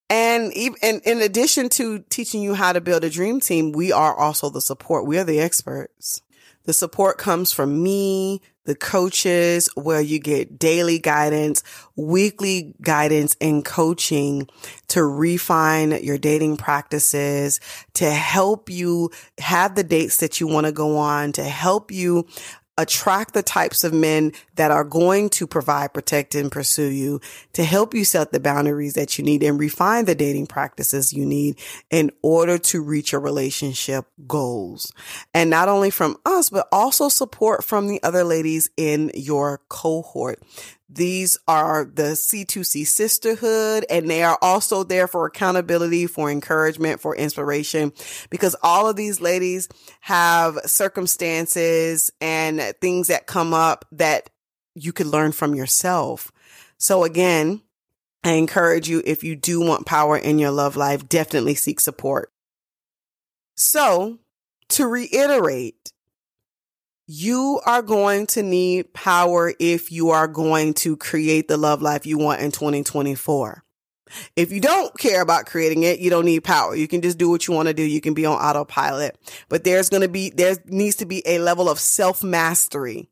And 0.10 0.52
even 0.54 1.02
in 1.06 1.22
addition 1.22 1.70
to 1.70 2.00
teaching 2.10 2.42
you 2.42 2.54
how 2.54 2.74
to 2.74 2.82
build 2.82 3.06
a 3.06 3.10
dream 3.10 3.40
team, 3.40 3.72
we 3.72 3.94
are 3.94 4.14
also 4.14 4.50
the 4.50 4.60
support. 4.60 5.08
We 5.08 5.18
are 5.18 5.24
the 5.24 5.40
experts. 5.40 6.22
The 6.66 6.74
support 6.74 7.18
comes 7.18 7.52
from 7.52 7.82
me, 7.82 8.42
the 8.66 8.76
coaches, 8.76 9.70
where 9.76 10.02
you 10.02 10.20
get 10.20 10.60
daily 10.60 11.00
guidance, 11.00 11.64
weekly 11.96 12.76
guidance 12.82 13.36
and 13.42 13.66
coaching 13.66 14.48
to 14.90 15.04
refine 15.04 15.92
your 16.04 16.18
dating 16.18 16.58
practices, 16.58 17.60
to 17.96 18.12
help 18.12 18.70
you 18.70 19.10
have 19.40 19.76
the 19.76 19.84
dates 19.84 20.18
that 20.18 20.40
you 20.40 20.48
want 20.48 20.68
to 20.68 20.72
go 20.72 20.98
on, 20.98 21.32
to 21.34 21.44
help 21.44 21.92
you 21.92 22.28
attract 22.78 23.34
the 23.34 23.44
types 23.44 23.84
of 23.84 23.94
men 23.94 24.32
that 24.62 24.70
are 24.70 24.84
going 24.84 25.28
to 25.28 25.48
provide, 25.48 25.92
protect, 25.92 26.36
and 26.36 26.52
pursue 26.52 26.92
you 26.92 27.20
to 27.54 27.64
help 27.64 27.96
you 27.96 28.06
set 28.06 28.32
the 28.32 28.40
boundaries 28.40 28.94
that 28.94 29.18
you 29.18 29.24
need 29.24 29.42
and 29.42 29.60
refine 29.60 30.06
the 30.06 30.14
dating 30.14 30.46
practices 30.46 31.12
you 31.12 31.26
need 31.26 31.58
in 31.90 32.12
order 32.22 32.60
to 32.60 32.80
reach 32.80 33.12
your 33.12 33.22
relationship 33.22 34.06
goals. 34.28 34.94
And 35.34 35.50
not 35.50 35.68
only 35.68 35.90
from 35.90 36.16
us, 36.28 36.52
but 36.52 36.68
also 36.72 37.10
support 37.10 37.64
from 37.64 37.88
the 37.88 38.04
other 38.04 38.24
ladies 38.24 38.70
in 38.78 39.10
your 39.16 39.62
cohort. 39.68 40.44
These 40.94 41.40
are 41.48 41.86
the 41.86 42.12
C2C 42.12 42.86
sisterhood 42.86 43.86
and 43.90 44.10
they 44.10 44.24
are 44.24 44.38
also 44.42 44.84
there 44.84 45.08
for 45.08 45.26
accountability, 45.26 46.06
for 46.06 46.30
encouragement, 46.30 47.00
for 47.00 47.16
inspiration, 47.16 47.94
because 48.30 48.56
all 48.62 48.90
of 48.90 48.96
these 48.96 49.22
ladies 49.22 49.70
have 50.02 50.60
circumstances 50.66 52.12
and 52.20 52.62
things 52.80 53.08
that 53.08 53.26
come 53.26 53.54
up 53.54 53.86
that 53.94 54.30
you 54.76 54.94
could 54.94 55.08
learn 55.08 55.32
from 55.32 55.56
yourself. 55.56 56.32
So 56.78 57.04
again, 57.04 57.62
I 58.24 58.32
encourage 58.32 58.88
you, 58.88 59.02
if 59.06 59.24
you 59.24 59.36
do 59.36 59.60
want 59.60 59.86
power 59.86 60.18
in 60.18 60.40
your 60.40 60.52
love 60.52 60.76
life, 60.76 61.08
definitely 61.10 61.56
seek 61.56 61.80
support. 61.80 62.32
So 63.56 64.20
to 64.70 64.88
reiterate, 64.88 65.92
you 67.08 67.60
are 67.66 67.82
going 67.82 68.26
to 68.28 68.42
need 68.42 68.94
power 68.94 69.54
if 69.60 69.92
you 69.92 70.12
are 70.12 70.28
going 70.28 70.74
to 70.76 70.96
create 70.96 71.48
the 71.48 71.58
love 71.58 71.82
life 71.82 72.06
you 72.06 72.18
want 72.18 72.42
in 72.42 72.52
2024. 72.52 73.64
If 74.36 74.52
you 74.52 74.62
don't 74.62 74.98
care 74.98 75.22
about 75.22 75.46
creating 75.46 75.84
it, 75.84 76.00
you 76.00 76.10
don't 76.10 76.26
need 76.26 76.44
power. 76.44 76.76
You 76.76 76.88
can 76.88 77.02
just 77.02 77.18
do 77.18 77.30
what 77.30 77.48
you 77.48 77.54
want 77.54 77.68
to 77.68 77.74
do. 77.74 77.84
You 77.84 78.02
can 78.02 78.14
be 78.14 78.26
on 78.26 78.38
autopilot, 78.38 79.18
but 79.50 79.64
there's 79.64 79.90
going 79.90 80.02
to 80.02 80.10
be, 80.10 80.30
there 80.30 80.56
needs 80.66 80.98
to 80.98 81.06
be 81.06 81.22
a 81.26 81.40
level 81.40 81.70
of 81.70 81.80
self 81.80 82.24
mastery 82.24 83.11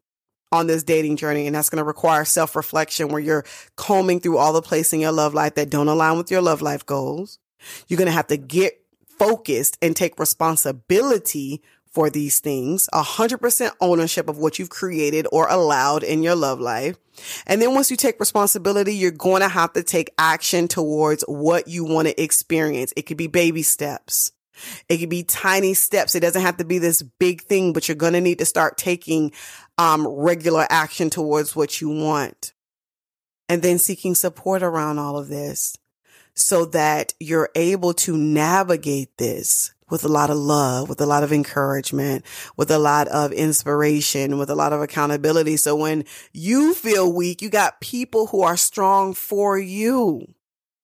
on 0.51 0.67
this 0.67 0.83
dating 0.83 1.17
journey. 1.17 1.47
And 1.47 1.55
that's 1.55 1.69
going 1.69 1.77
to 1.77 1.83
require 1.83 2.25
self 2.25 2.55
reflection 2.55 3.09
where 3.09 3.21
you're 3.21 3.45
combing 3.75 4.19
through 4.19 4.37
all 4.37 4.53
the 4.53 4.61
places 4.61 4.93
in 4.93 4.99
your 4.99 5.11
love 5.11 5.33
life 5.33 5.55
that 5.55 5.69
don't 5.69 5.87
align 5.87 6.17
with 6.17 6.31
your 6.31 6.41
love 6.41 6.61
life 6.61 6.85
goals. 6.85 7.39
You're 7.87 7.97
going 7.97 8.07
to 8.07 8.13
have 8.13 8.27
to 8.27 8.37
get 8.37 8.81
focused 9.17 9.77
and 9.81 9.95
take 9.95 10.17
responsibility 10.17 11.61
for 11.91 12.09
these 12.09 12.39
things, 12.39 12.87
100% 12.93 13.71
ownership 13.81 14.29
of 14.29 14.37
what 14.37 14.59
you've 14.59 14.69
created 14.69 15.27
or 15.31 15.47
allowed 15.47 16.03
in 16.03 16.21
your 16.21 16.35
love 16.35 16.59
life. 16.59 16.97
And 17.47 17.61
then 17.61 17.73
once 17.73 17.89
you 17.89 17.97
take 17.97 18.19
responsibility, 18.19 18.93
you're 18.93 19.11
going 19.11 19.41
to 19.41 19.49
have 19.49 19.73
to 19.73 19.83
take 19.83 20.13
action 20.17 20.67
towards 20.67 21.23
what 21.23 21.67
you 21.67 21.83
want 21.83 22.07
to 22.07 22.21
experience. 22.21 22.93
It 22.95 23.03
could 23.03 23.17
be 23.17 23.27
baby 23.27 23.63
steps. 23.63 24.31
It 24.87 24.97
could 24.97 25.09
be 25.09 25.23
tiny 25.23 25.73
steps. 25.73 26.15
It 26.15 26.19
doesn't 26.19 26.41
have 26.41 26.57
to 26.57 26.65
be 26.65 26.79
this 26.79 27.01
big 27.01 27.41
thing, 27.41 27.73
but 27.73 27.87
you're 27.87 27.95
going 27.95 28.13
to 28.13 28.21
need 28.21 28.39
to 28.39 28.45
start 28.45 28.77
taking 28.77 29.31
um, 29.79 30.05
regular 30.05 30.67
action 30.69 31.09
towards 31.09 31.55
what 31.55 31.79
you 31.79 31.89
want. 31.89 32.51
And 33.47 33.61
then 33.63 33.79
seeking 33.79 34.13
support 34.13 34.61
around 34.61 34.99
all 34.99 35.17
of 35.17 35.29
this 35.29 35.75
so 36.35 36.65
that 36.65 37.13
you're 37.19 37.49
able 37.55 37.93
to 37.93 38.15
navigate 38.15 39.17
this 39.17 39.73
with 39.89 40.03
a 40.03 40.09
lot 40.09 40.29
of 40.29 40.37
love, 40.37 40.89
with 40.89 41.01
a 41.01 41.05
lot 41.05 41.23
of 41.23 41.31
encouragement, 41.31 42.23
with 42.57 42.69
a 42.69 42.77
lot 42.77 43.07
of 43.07 43.31
inspiration, 43.31 44.37
with 44.37 44.49
a 44.49 44.55
lot 44.55 44.73
of 44.73 44.81
accountability. 44.81 45.57
So 45.57 45.75
when 45.75 46.03
you 46.33 46.73
feel 46.73 47.11
weak, 47.11 47.41
you 47.41 47.49
got 47.49 47.81
people 47.81 48.27
who 48.27 48.43
are 48.43 48.57
strong 48.57 49.13
for 49.13 49.57
you. 49.57 50.35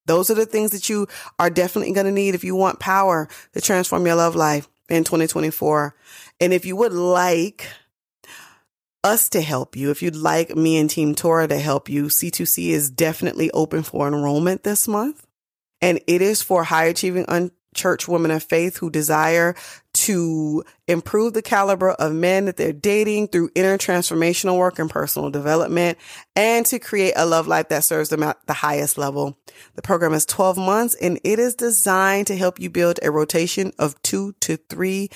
Those 0.08 0.30
are 0.30 0.36
the 0.36 0.46
things 0.46 0.72
that 0.72 0.90
you 0.90 1.08
are 1.38 1.50
definitely 1.50 1.94
going 1.94 2.06
to 2.06 2.12
need 2.12 2.34
if 2.34 2.44
you 2.44 2.56
want 2.56 2.80
power 2.80 3.28
to 3.54 3.62
transform 3.62 4.06
your 4.06 4.16
love 4.16 4.36
life 4.36 4.68
in 4.90 5.04
2024. 5.04 5.96
And 6.40 6.54
if 6.54 6.66
you 6.66 6.76
would 6.78 6.94
like 6.94 7.68
us 9.06 9.30
to 9.30 9.42
help 9.42 9.76
you, 9.76 9.92
if 9.92 10.02
you'd 10.02 10.16
like 10.16 10.56
me 10.56 10.78
and 10.78 10.90
Team 10.90 11.14
Torah 11.14 11.48
to 11.48 11.60
help 11.60 11.88
you, 11.90 12.06
C2C 12.06 12.70
is 12.70 12.90
definitely 12.90 13.52
open 13.52 13.84
for 13.84 14.08
enrollment 14.08 14.64
this 14.64 14.88
month. 14.88 15.26
And 15.80 16.02
it 16.08 16.24
is 16.24 16.42
for 16.42 16.64
high 16.64 16.86
achieving 16.86 17.26
un- 17.28 17.52
church 17.76 18.08
women 18.08 18.32
of 18.32 18.42
faith 18.42 18.78
who 18.78 18.90
desire 18.90 19.54
to 19.94 20.64
improve 20.88 21.34
the 21.34 21.42
caliber 21.42 21.92
of 21.92 22.14
men 22.14 22.46
that 22.46 22.58
they're 22.58 22.74
dating 22.74 23.28
through 23.28 23.52
inner 23.54 23.78
transformational 23.78 24.58
work 24.58 24.80
and 24.80 24.90
personal 24.90 25.30
development 25.30 25.98
and 26.36 26.66
to 26.66 26.80
create 26.80 27.14
a 27.16 27.26
love 27.26 27.48
life 27.48 27.70
that 27.70 27.84
serves 27.84 28.10
them 28.10 28.24
at 28.24 28.38
the 28.48 28.54
highest 28.54 28.98
level. 28.98 29.38
The 29.76 29.82
program 29.82 30.14
is 30.14 30.26
12 30.26 30.58
months 30.58 30.96
and 30.96 31.20
it 31.24 31.38
is 31.38 31.54
designed 31.54 32.28
to 32.28 32.38
help 32.38 32.60
you 32.60 32.70
build 32.70 33.00
a 33.04 33.12
rotation 33.12 33.72
of 33.78 34.02
two 34.02 34.34
to 34.42 34.58
three 34.58 35.10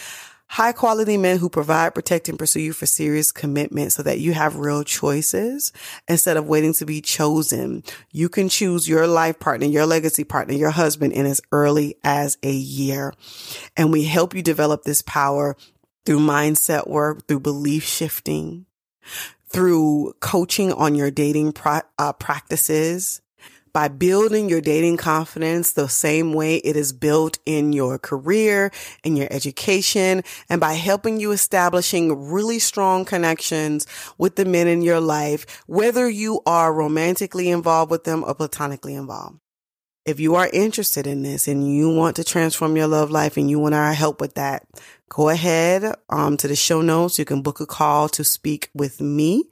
high 0.49 0.71
quality 0.71 1.15
men 1.15 1.37
who 1.37 1.47
provide, 1.47 1.93
protect, 1.93 2.27
and 2.27 2.37
pursue 2.37 2.59
you 2.59 2.73
for 2.73 2.87
serious 2.87 3.31
commitment 3.31 3.93
so 3.93 4.01
that 4.01 4.19
you 4.19 4.33
have 4.33 4.55
real 4.55 4.83
choices 4.83 5.71
instead 6.07 6.37
of 6.37 6.47
waiting 6.47 6.73
to 6.73 6.85
be 6.85 7.01
chosen. 7.01 7.83
You 8.11 8.29
can 8.29 8.49
choose 8.49 8.89
your 8.89 9.05
life 9.05 9.39
partner, 9.39 9.67
your 9.67 9.85
legacy 9.85 10.23
partner, 10.23 10.55
your 10.55 10.71
husband 10.71 11.13
in 11.13 11.27
as 11.27 11.39
early 11.51 11.97
as 12.03 12.37
a 12.41 12.51
year. 12.51 13.13
And 13.77 13.91
we 13.91 14.05
help 14.05 14.33
you 14.33 14.41
develop 14.41 14.83
this 14.83 15.03
power 15.03 15.55
through 16.05 16.19
mindset 16.19 16.87
work, 16.87 17.27
through 17.27 17.41
belief 17.41 17.83
shifting, 17.83 18.65
through 19.49 20.13
coaching 20.19 20.73
on 20.73 20.95
your 20.95 21.11
dating 21.11 21.53
uh, 21.99 22.13
practices, 22.13 23.21
by 23.73 23.87
building 23.87 24.49
your 24.49 24.61
dating 24.61 24.97
confidence 24.97 25.73
the 25.73 25.87
same 25.87 26.33
way 26.33 26.57
it 26.57 26.75
is 26.75 26.93
built 26.93 27.39
in 27.45 27.73
your 27.73 27.97
career, 27.97 28.71
in 29.03 29.15
your 29.15 29.27
education, 29.31 30.23
and 30.49 30.59
by 30.61 30.73
helping 30.73 31.19
you 31.19 31.31
establishing 31.31 32.31
really 32.31 32.59
strong 32.59 33.05
connections 33.05 33.85
with 34.17 34.35
the 34.35 34.45
men 34.45 34.67
in 34.67 34.81
your 34.81 34.99
life, 34.99 35.63
whether 35.67 36.09
you 36.09 36.41
are 36.45 36.73
romantically 36.73 37.49
involved 37.49 37.91
with 37.91 38.03
them 38.03 38.23
or 38.23 38.35
platonically 38.35 38.95
involved. 38.95 39.39
If 40.09 40.19
you 40.19 40.33
are 40.33 40.49
interested 40.51 41.05
in 41.05 41.21
this 41.21 41.47
and 41.47 41.71
you 41.71 41.93
want 41.93 42.15
to 42.15 42.23
transform 42.23 42.75
your 42.75 42.87
love 42.87 43.11
life 43.11 43.37
and 43.37 43.47
you 43.47 43.59
want 43.59 43.75
our 43.75 43.93
help 43.93 44.19
with 44.19 44.33
that, 44.33 44.65
go 45.07 45.29
ahead 45.29 45.93
um, 46.09 46.35
to 46.37 46.47
the 46.47 46.55
show 46.55 46.81
notes. 46.81 47.19
You 47.19 47.25
can 47.25 47.43
book 47.43 47.59
a 47.59 47.67
call 47.67 48.09
to 48.09 48.23
speak 48.23 48.71
with 48.73 48.99
me. 49.01 49.43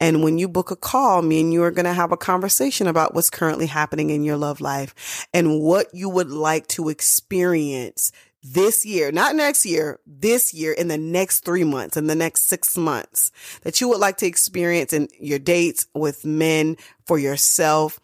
And 0.00 0.22
when 0.22 0.36
you 0.36 0.48
book 0.48 0.70
a 0.70 0.76
call, 0.76 1.22
me 1.22 1.40
and 1.40 1.50
you 1.50 1.62
are 1.62 1.70
going 1.70 1.86
to 1.86 1.94
have 1.94 2.12
a 2.12 2.18
conversation 2.18 2.86
about 2.86 3.14
what's 3.14 3.30
currently 3.30 3.64
happening 3.64 4.10
in 4.10 4.22
your 4.22 4.36
love 4.36 4.60
life 4.60 5.26
and 5.32 5.62
what 5.62 5.86
you 5.94 6.10
would 6.10 6.30
like 6.30 6.66
to 6.68 6.90
experience 6.90 8.12
this 8.42 8.84
year, 8.84 9.10
not 9.10 9.34
next 9.34 9.64
year, 9.64 9.98
this 10.06 10.52
year 10.52 10.74
in 10.74 10.88
the 10.88 10.98
next 10.98 11.40
three 11.40 11.64
months, 11.64 11.96
in 11.96 12.06
the 12.06 12.14
next 12.14 12.48
six 12.50 12.76
months 12.76 13.32
that 13.62 13.80
you 13.80 13.88
would 13.88 14.00
like 14.00 14.18
to 14.18 14.26
experience 14.26 14.92
in 14.92 15.08
your 15.18 15.38
dates 15.38 15.86
with 15.94 16.26
men 16.26 16.76
for 17.06 17.18
yourself. 17.18 17.98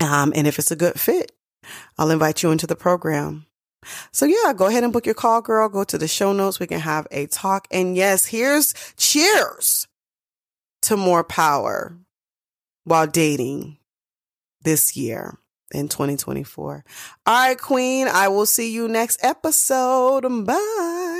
Um, 0.00 0.32
and 0.34 0.46
if 0.46 0.58
it's 0.58 0.70
a 0.70 0.76
good 0.76 0.98
fit, 0.98 1.32
I'll 1.98 2.10
invite 2.10 2.42
you 2.42 2.50
into 2.50 2.66
the 2.66 2.76
program. 2.76 3.46
So 4.12 4.26
yeah, 4.26 4.52
go 4.52 4.66
ahead 4.66 4.84
and 4.84 4.92
book 4.92 5.06
your 5.06 5.14
call, 5.14 5.40
girl. 5.40 5.68
Go 5.68 5.84
to 5.84 5.98
the 5.98 6.08
show 6.08 6.32
notes. 6.32 6.60
We 6.60 6.66
can 6.66 6.80
have 6.80 7.06
a 7.10 7.26
talk. 7.26 7.66
And 7.70 7.96
yes, 7.96 8.26
here's 8.26 8.74
cheers 8.96 9.88
to 10.82 10.96
more 10.96 11.24
power 11.24 11.96
while 12.84 13.06
dating 13.06 13.78
this 14.62 14.96
year 14.96 15.38
in 15.72 15.88
2024. 15.88 16.84
All 17.26 17.48
right, 17.48 17.58
Queen. 17.58 18.08
I 18.08 18.28
will 18.28 18.46
see 18.46 18.72
you 18.72 18.88
next 18.88 19.24
episode. 19.24 20.22
Bye. 20.44 21.19